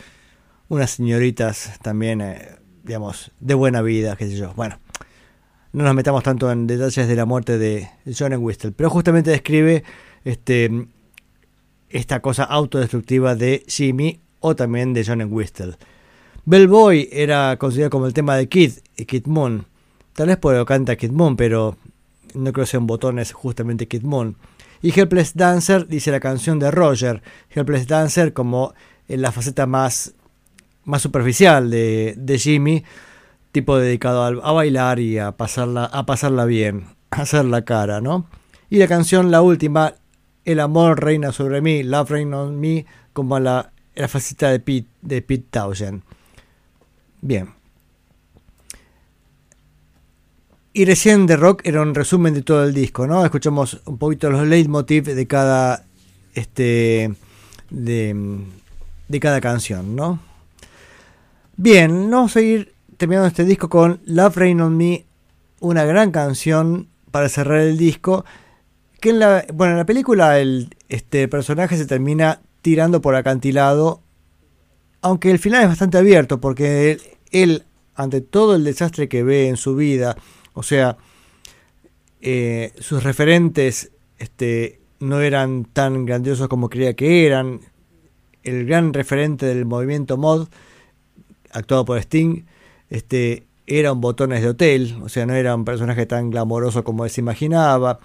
[0.70, 4.54] unas señoritas también, eh, digamos, de buena vida, qué sé yo.
[4.56, 4.80] Bueno,
[5.74, 9.84] no nos metamos tanto en detalles de la muerte de John Whistle, pero justamente describe
[10.24, 10.88] este,
[11.90, 15.76] esta cosa autodestructiva de Jimmy o también de John Whistle.
[16.46, 19.66] Bellboy era considerado como el tema de Kid y Kid Moon.
[20.14, 21.78] Tal vez porque lo canta Kid Moon, pero
[22.34, 24.38] no creo que sean botones justamente Kid Moon.
[24.82, 27.22] Y Helpless Dancer dice la canción de Roger.
[27.50, 28.74] Helpless Dancer como
[29.08, 30.14] en la faceta más,
[30.86, 32.84] más superficial de, de Jimmy,
[33.52, 38.28] tipo dedicado a, bailar y a pasarla, a pasarla bien, a hacer la cara, ¿no?
[38.70, 39.96] Y la canción, la última,
[40.44, 44.88] El amor reina sobre mí, Love Reign on Me, como la, la faceta de Pete,
[45.02, 46.04] de Pete Townshend.
[47.22, 47.50] Bien.
[50.74, 53.24] Y recién de rock era un resumen de todo el disco, ¿no?
[53.24, 55.86] Escuchamos un poquito los leitmotiv de cada
[56.34, 57.16] este
[57.70, 58.46] de,
[59.08, 60.20] de cada canción, ¿no?
[61.58, 65.06] Bien, vamos a ir terminando este disco con Love Rain on Me,
[65.62, 68.26] una gran canción para cerrar el disco.
[69.00, 74.02] Que en la, bueno, en la película el este personaje se termina tirando por acantilado,
[75.00, 77.02] aunque el final es bastante abierto, porque él,
[77.32, 77.64] él,
[77.96, 80.18] ante todo el desastre que ve en su vida,
[80.54, 80.98] o sea,
[82.20, 87.62] eh, sus referentes este, no eran tan grandiosos como creía que eran.
[88.44, 90.50] El gran referente del movimiento mod,
[91.56, 92.44] actuado por Sting,
[92.90, 97.08] este, era un botones de hotel, o sea, no era un personaje tan glamoroso como
[97.10, 98.00] se imaginaba.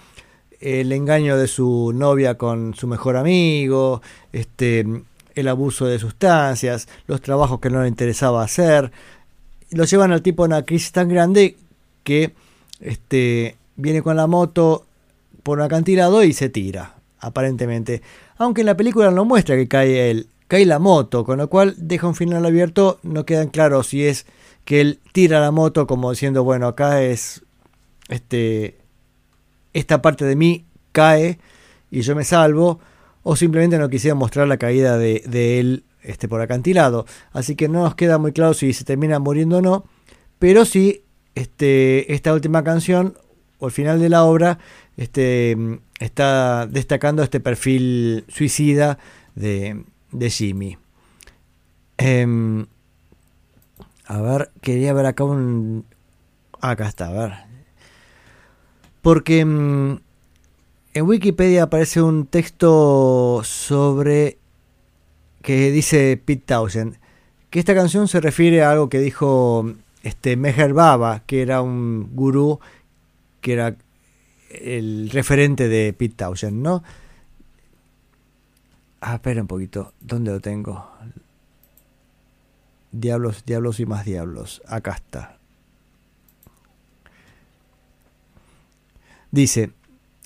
[0.60, 4.02] El engaño de su novia con su mejor amigo,
[4.32, 4.86] este,
[5.34, 8.92] el abuso de sustancias, los trabajos que no le interesaba hacer,
[9.70, 11.56] lo llevan al tipo a una crisis tan grande
[12.04, 12.32] que
[12.80, 14.86] este, viene con la moto
[15.42, 18.02] por un acantilado y se tira, aparentemente.
[18.36, 21.76] Aunque en la película no muestra que cae él, cae la moto, con lo cual
[21.78, 24.26] deja un final abierto, no quedan claros si es
[24.64, 27.42] que él tira la moto como diciendo, bueno, acá es
[28.08, 28.76] este
[29.72, 31.38] esta parte de mí cae
[31.88, 32.80] y yo me salvo,
[33.22, 37.06] o simplemente no quisiera mostrar la caída de, él este, por acantilado.
[37.30, 39.84] Así que no nos queda muy claro si se termina muriendo o no,
[40.40, 41.04] pero sí
[41.36, 43.16] este, esta última canción
[43.60, 44.58] o el final de la obra
[44.96, 45.56] este,
[46.00, 48.98] está destacando este perfil suicida
[49.36, 50.78] de, de Jimmy.
[51.98, 52.66] Em,
[54.06, 55.84] a ver, quería ver acá un...
[56.60, 57.32] Acá está, a ver.
[59.02, 60.00] Porque mm,
[60.94, 64.38] en Wikipedia aparece un texto sobre
[65.42, 67.00] que dice Pete Townshend
[67.50, 69.72] que esta canción se refiere a algo que dijo
[70.02, 72.60] este Meher Baba, que era un gurú
[73.40, 73.76] que era
[74.50, 76.82] el referente de Pete Townshend, ¿no?
[79.00, 80.86] Ah, espera un poquito, ¿dónde lo tengo?
[82.92, 84.62] Diablos, diablos y más diablos.
[84.66, 85.38] Acá está.
[89.30, 89.70] Dice,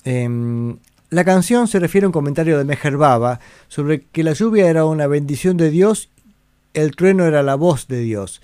[0.03, 0.77] em,
[1.09, 4.85] la canción se refiere a un comentario de Meher Baba sobre que la lluvia era
[4.85, 6.09] una bendición de Dios,
[6.73, 8.41] el trueno era la voz de Dios.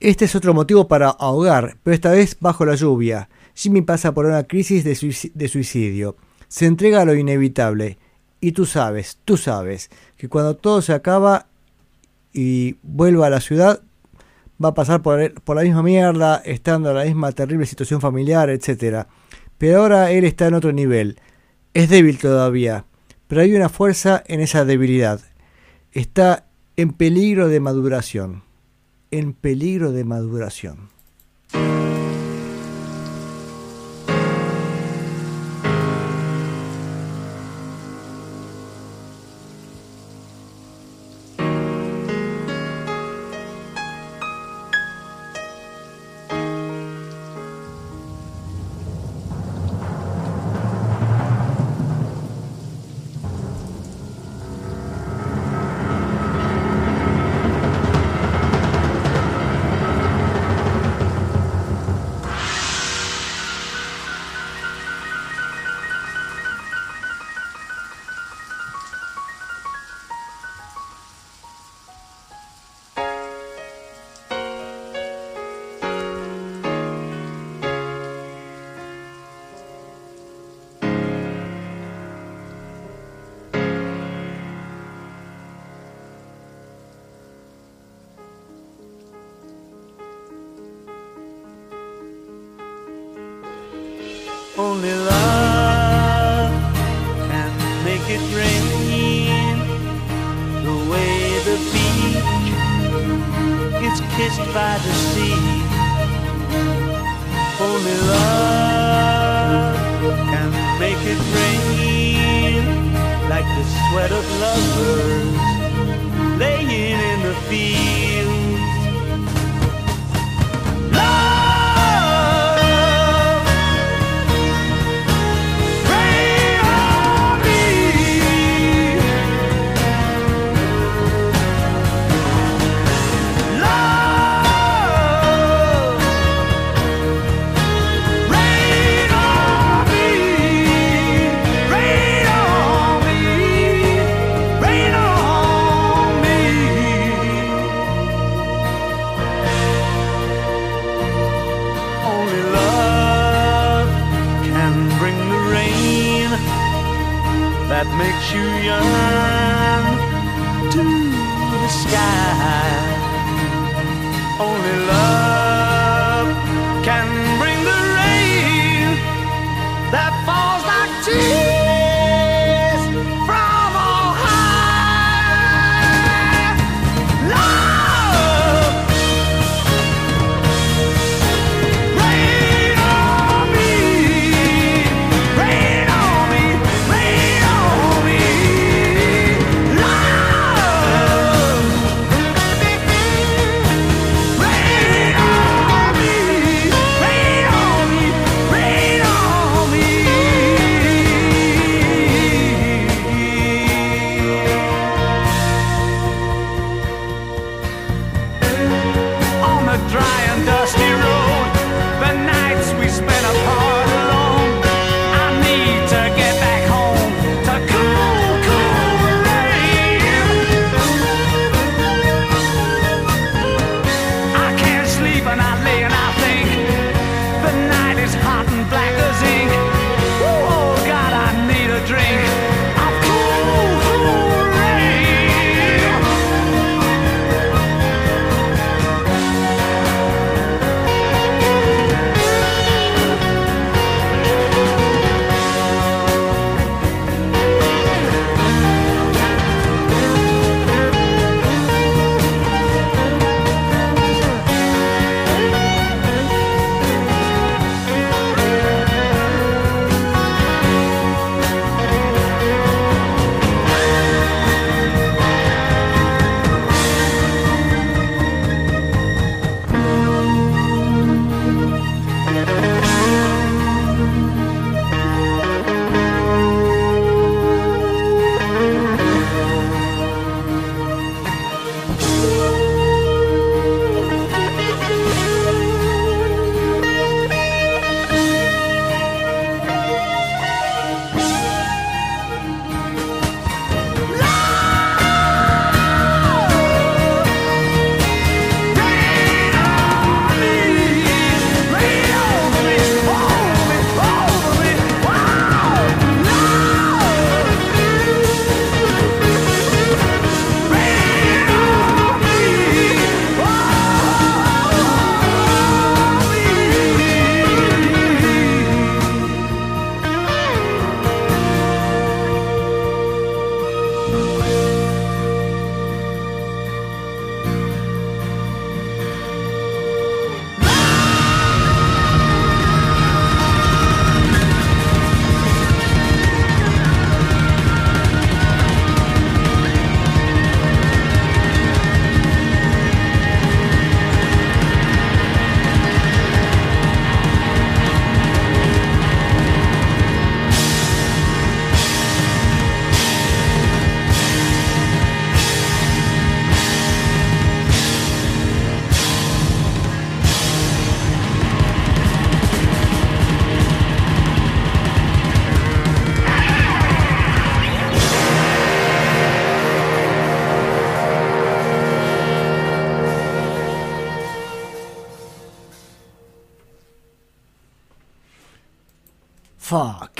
[0.00, 3.28] Este es otro motivo para ahogar, pero esta vez bajo la lluvia.
[3.54, 6.16] Jimmy pasa por una crisis de, suici- de suicidio.
[6.48, 7.98] Se entrega a lo inevitable.
[8.40, 11.46] Y tú sabes, tú sabes, que cuando todo se acaba
[12.32, 13.82] y vuelva a la ciudad,
[14.62, 19.06] va a pasar por, la misma mierda, estando en la misma terrible situación familiar, etc.
[19.58, 21.18] Pero ahora él está en otro nivel.
[21.74, 22.84] Es débil todavía,
[23.28, 25.20] pero hay una fuerza en esa debilidad.
[25.92, 26.46] Está
[26.76, 28.42] en peligro de maduración.
[29.10, 30.90] En peligro de maduración.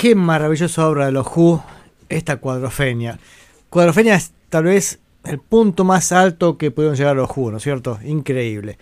[0.00, 1.62] Qué maravillosa obra de los Who,
[2.08, 3.18] esta cuadrofenia.
[3.68, 7.62] Cuadrofenia es tal vez el punto más alto que pudieron llegar los Who, ¿no es
[7.62, 7.98] cierto?
[8.02, 8.78] Increíble.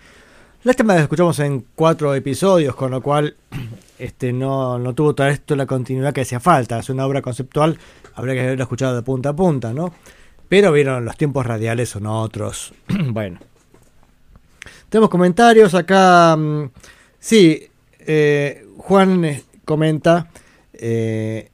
[0.63, 3.35] Lástima que escuchamos en cuatro episodios, con lo cual
[3.99, 6.79] este, no, no tuvo todo esto la continuidad que hacía falta.
[6.79, 7.77] Es una obra conceptual,
[8.15, 9.93] habría que haberla escuchado de punta a punta, ¿no?
[10.47, 12.73] Pero vieron, los tiempos radiales son otros.
[13.09, 13.39] bueno.
[14.87, 16.37] Tenemos comentarios acá.
[16.37, 16.69] mm,
[17.19, 17.67] Sí,
[17.99, 20.29] eh, Juan eh, comenta
[20.79, 21.49] eh,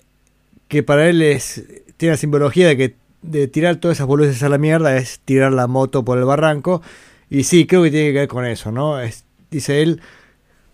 [0.67, 1.63] que para él es
[1.97, 5.51] tiene la simbología de que de tirar todas esas boludeces a la mierda es tirar
[5.51, 6.81] la moto por el barranco.
[7.29, 8.99] Y sí, creo que tiene que ver con eso, ¿no?
[9.01, 10.01] Es- dice él,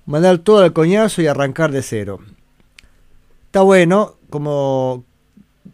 [0.05, 2.19] mandar todo al coñazo y arrancar de cero.
[3.45, 5.03] Está bueno, como,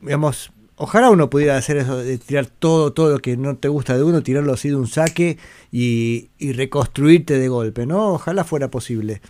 [0.01, 3.95] digamos, ojalá uno pudiera hacer eso de tirar todo, todo lo que no te gusta
[3.97, 5.37] de uno, tirarlo así de un saque
[5.71, 8.13] y, y reconstruirte de golpe, ¿no?
[8.13, 9.21] Ojalá fuera posible.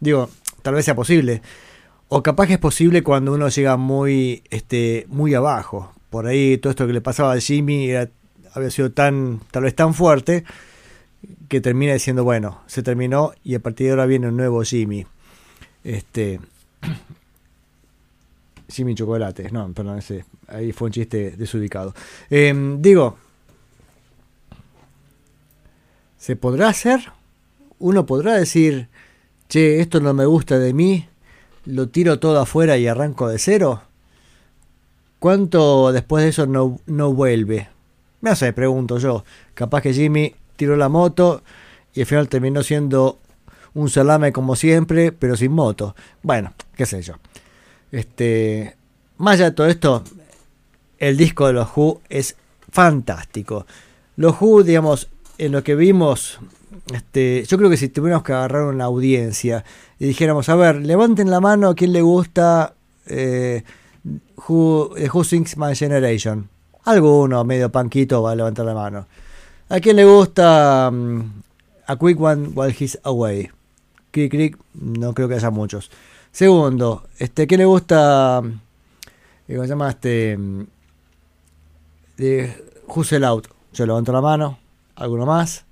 [0.00, 0.28] Digo,
[0.62, 1.42] tal vez sea posible.
[2.16, 5.92] O capaz que es posible cuando uno llega muy, este, muy abajo.
[6.10, 7.90] Por ahí todo esto que le pasaba a Jimmy
[8.52, 10.44] había sido tan, tal vez tan fuerte
[11.48, 15.04] que termina diciendo, bueno, se terminó y a partir de ahora viene un nuevo Jimmy.
[15.82, 16.38] Este.
[18.68, 21.96] Jimmy Chocolate, no, perdón, ese, ahí fue un chiste desubicado.
[22.30, 23.18] Em, digo,
[26.16, 27.00] ¿se podrá hacer?
[27.80, 28.86] Uno podrá decir,
[29.48, 31.08] che, esto no me gusta de mí,
[31.66, 33.82] lo tiro todo afuera y arranco de cero.
[35.18, 37.68] ¿Cuánto después de eso no, no vuelve?
[38.20, 39.24] Me sé, pregunto yo.
[39.54, 41.42] Capaz que Jimmy tiró la moto
[41.94, 43.18] y al final terminó siendo
[43.74, 45.94] un salame como siempre, pero sin moto.
[46.22, 47.14] Bueno, qué sé yo.
[47.92, 48.76] Este,
[49.18, 50.04] más allá de todo esto,
[50.98, 52.36] el disco de los Who es
[52.70, 53.66] fantástico.
[54.16, 55.08] Los Who, digamos,
[55.38, 56.38] en lo que vimos,
[56.92, 59.64] este, yo creo que si tuviéramos que agarrar una audiencia
[59.98, 62.74] y dijéramos, a ver, levanten la mano a quien le gusta
[63.06, 63.64] eh,
[64.46, 66.48] Who, eh, Sings My Generation.
[66.84, 69.06] Alguno medio panquito va a levantar la mano.
[69.70, 71.20] ¿A quién le gusta mm,
[71.86, 73.50] A Quick One While He's Away?
[74.10, 75.90] Crick, crick, no creo que haya muchos.
[76.30, 78.42] Segundo, este, ¿quién le gusta?
[79.48, 79.88] eh, ¿Cómo se llama?
[79.90, 80.36] Este.
[80.36, 80.66] mm,
[82.18, 83.48] De Hustle Out.
[83.72, 84.58] Yo levanto la mano.
[84.96, 85.64] Alguno más.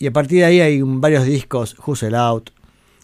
[0.00, 1.76] Y a partir de ahí hay varios discos.
[1.86, 2.50] Hustle Out.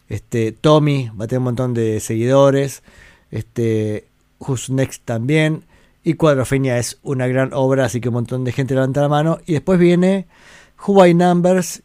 [0.09, 2.82] Este, Tommy va a tener un montón de seguidores.
[3.31, 4.09] Este,
[4.39, 5.64] Who's Next también.
[6.02, 9.39] Y Cuadrofenia es una gran obra, así que un montón de gente levanta la mano.
[9.44, 10.27] Y después viene
[10.86, 11.82] Who by Numbers.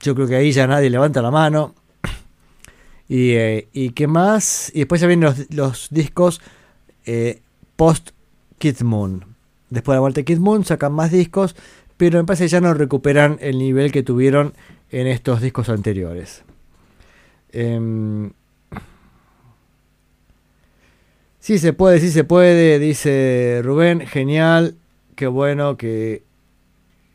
[0.00, 1.74] Yo creo que ahí ya nadie levanta la mano.
[3.10, 4.70] Y, eh, y qué más.
[4.74, 6.42] Y después ya vienen los, los discos
[7.06, 7.40] eh,
[7.76, 8.10] post
[8.58, 9.24] Kid Moon.
[9.70, 11.56] Después de la muerte de Kid Moon sacan más discos,
[11.98, 14.54] pero me parece que ya no recuperan el nivel que tuvieron
[14.90, 16.44] en estos discos anteriores.
[17.50, 18.30] Em,
[21.40, 24.06] sí se puede, sí se puede, dice Rubén.
[24.06, 24.76] Genial,
[25.16, 26.22] qué bueno que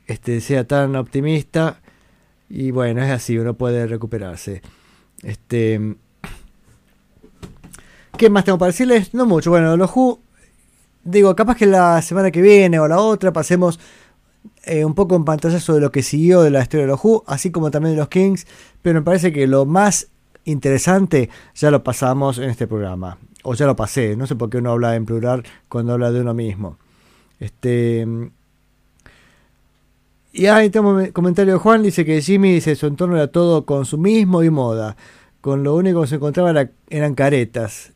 [0.06, 1.80] este sea tan optimista.
[2.50, 4.62] Y bueno, es así, uno puede recuperarse.
[5.24, 5.96] Este.
[8.18, 9.14] ¿Qué más tengo para decirles?
[9.14, 9.50] No mucho.
[9.50, 10.20] Bueno, los Who.
[11.06, 13.80] Digo, capaz que la semana que viene o la otra pasemos
[14.64, 17.24] eh, un poco en pantallazo de lo que siguió de la historia de los Who,
[17.28, 18.48] así como también de los Kings.
[18.82, 20.08] Pero me parece que lo más
[20.46, 23.18] interesante ya lo pasamos en este programa.
[23.44, 24.16] O ya lo pasé.
[24.16, 26.78] No sé por qué uno habla en plural cuando habla de uno mismo.
[27.40, 28.08] Este.
[30.32, 33.66] Y ahí tenemos un comentario de Juan, dice que Jimmy dice su entorno era todo
[33.66, 34.96] consumismo y moda.
[35.42, 37.92] Con lo único que se encontraba era- eran caretas.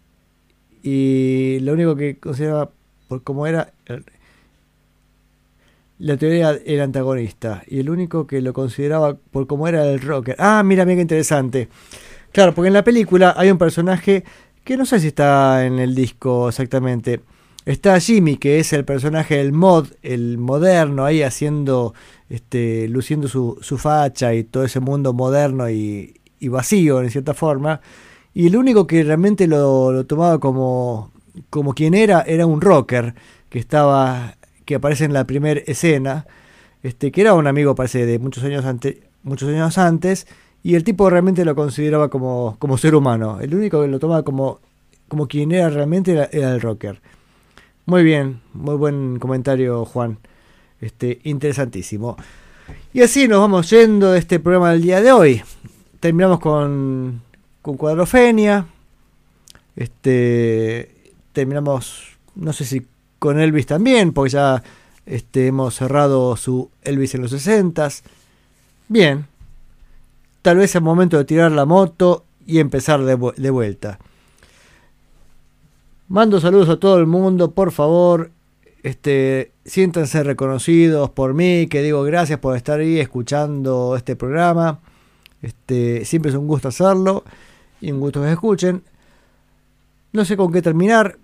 [0.83, 2.69] Y lo único que consideraba
[3.07, 4.05] por cómo era el-
[5.99, 7.63] la teoría era antagonista.
[7.67, 10.35] Y el único que lo consideraba por cómo era el rocker.
[10.39, 11.69] Ah, mira, mira qué interesante.
[12.31, 14.23] Claro, porque en la película hay un personaje
[14.63, 17.21] que no sé si está en el disco exactamente.
[17.65, 21.93] Está Jimmy, que es el personaje del mod, el moderno, ahí haciendo,
[22.29, 27.33] este, luciendo su, su facha y todo ese mundo moderno y, y vacío en cierta
[27.33, 27.81] forma.
[28.33, 31.11] Y el único que realmente lo, lo tomaba como,
[31.49, 33.15] como quien era, era un rocker
[33.49, 34.36] que estaba,
[34.67, 36.27] que aparece en la primera escena,
[36.83, 40.27] este, que era un amigo, parece, de muchos años, ante, muchos años antes,
[40.61, 43.39] y el tipo realmente lo consideraba como, como ser humano.
[43.39, 44.59] El único que lo tomaba como,
[45.07, 47.01] como quien era realmente era, el rocker.
[47.85, 50.19] Muy bien, muy buen comentario, Juan.
[50.81, 52.17] Este, interesantísimo.
[52.93, 55.41] Y así nos vamos yendo de este programa del día de hoy.
[56.01, 57.21] Terminamos con,
[57.61, 58.67] con Cuadrofenia.
[59.77, 62.85] Este, terminamos, no sé si
[63.19, 64.63] con Elvis también, porque ya
[65.05, 67.89] este, hemos cerrado su Elvis en los 60
[68.89, 69.25] Bien.
[70.41, 73.99] Tal vez es momento de tirar la moto y empezar de vuelta.
[76.09, 78.31] Mando saludos a todo el mundo, por favor.
[78.81, 84.79] Este, siéntanse reconocidos por mí, que digo gracias por estar ahí escuchando este programa.
[85.41, 87.25] Este, siempre es un gusto hacerlo
[87.81, 88.83] y un gusto que escuchen.
[90.13, 91.17] No sé con qué terminar.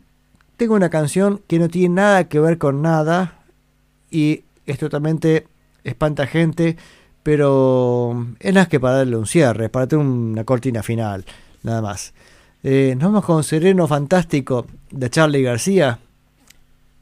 [0.57, 3.39] Tengo una canción que no tiene nada que ver con nada
[4.11, 5.47] y es totalmente
[5.83, 6.77] espanta gente,
[7.23, 11.25] pero es más que para darle un cierre, para tener una cortina final,
[11.63, 12.13] nada más.
[12.63, 15.99] Eh, nos vamos con Sereno Fantástico de Charlie García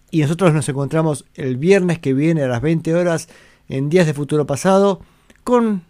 [0.10, 3.30] y nosotros nos encontramos el viernes que viene a las 20 horas
[3.70, 5.02] en Días de Futuro Pasado
[5.44, 5.84] con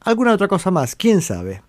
[0.00, 1.62] alguna otra cosa más, quién sabe.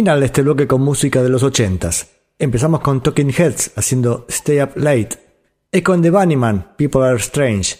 [0.00, 2.06] Final de este bloque con música de los 80s.
[2.38, 5.10] Empezamos con Talking Heads haciendo Stay Up Late.
[5.70, 7.78] Echo The Bunnyman, People Are Strange.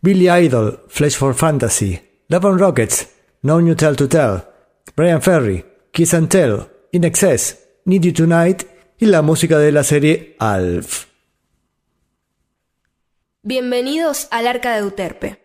[0.00, 2.00] Billy Idol, Flesh for Fantasy.
[2.26, 3.08] Love on Rockets,
[3.42, 4.42] No New Tell to Tell.
[4.96, 6.66] Brian Ferry, Kiss and Tell.
[6.90, 8.64] In Excess, Need You Tonight.
[8.98, 11.06] Y la música de la serie Alf.
[13.44, 15.43] Bienvenidos al Arca de Euterpe.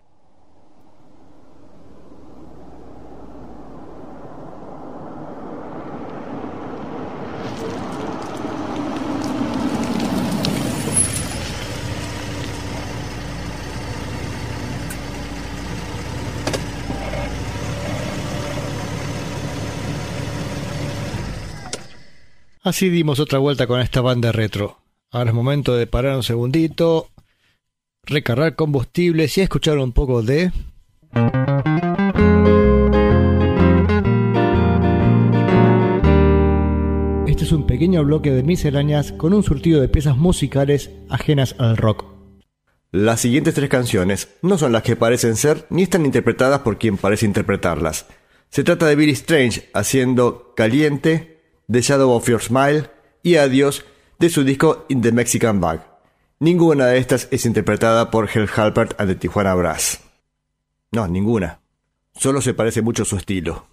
[22.69, 24.77] Así dimos otra vuelta con esta banda retro.
[25.09, 27.09] Ahora es momento de parar un segundito,
[28.03, 30.51] recargar combustibles y escuchar un poco de...
[37.25, 41.75] Este es un pequeño bloque de misceláneas con un surtido de piezas musicales ajenas al
[41.75, 42.05] rock.
[42.91, 46.97] Las siguientes tres canciones no son las que parecen ser ni están interpretadas por quien
[46.97, 48.05] parece interpretarlas.
[48.51, 51.38] Se trata de Billy Strange haciendo Caliente,
[51.71, 52.89] The Shadow of Your Smile
[53.21, 53.85] y Adiós
[54.17, 55.85] de su disco In the Mexican Bag.
[56.39, 59.99] Ninguna de estas es interpretada por Hell Halpert and Tijuana Brass.
[60.91, 61.59] No, ninguna.
[62.15, 63.67] Solo se parece mucho su estilo.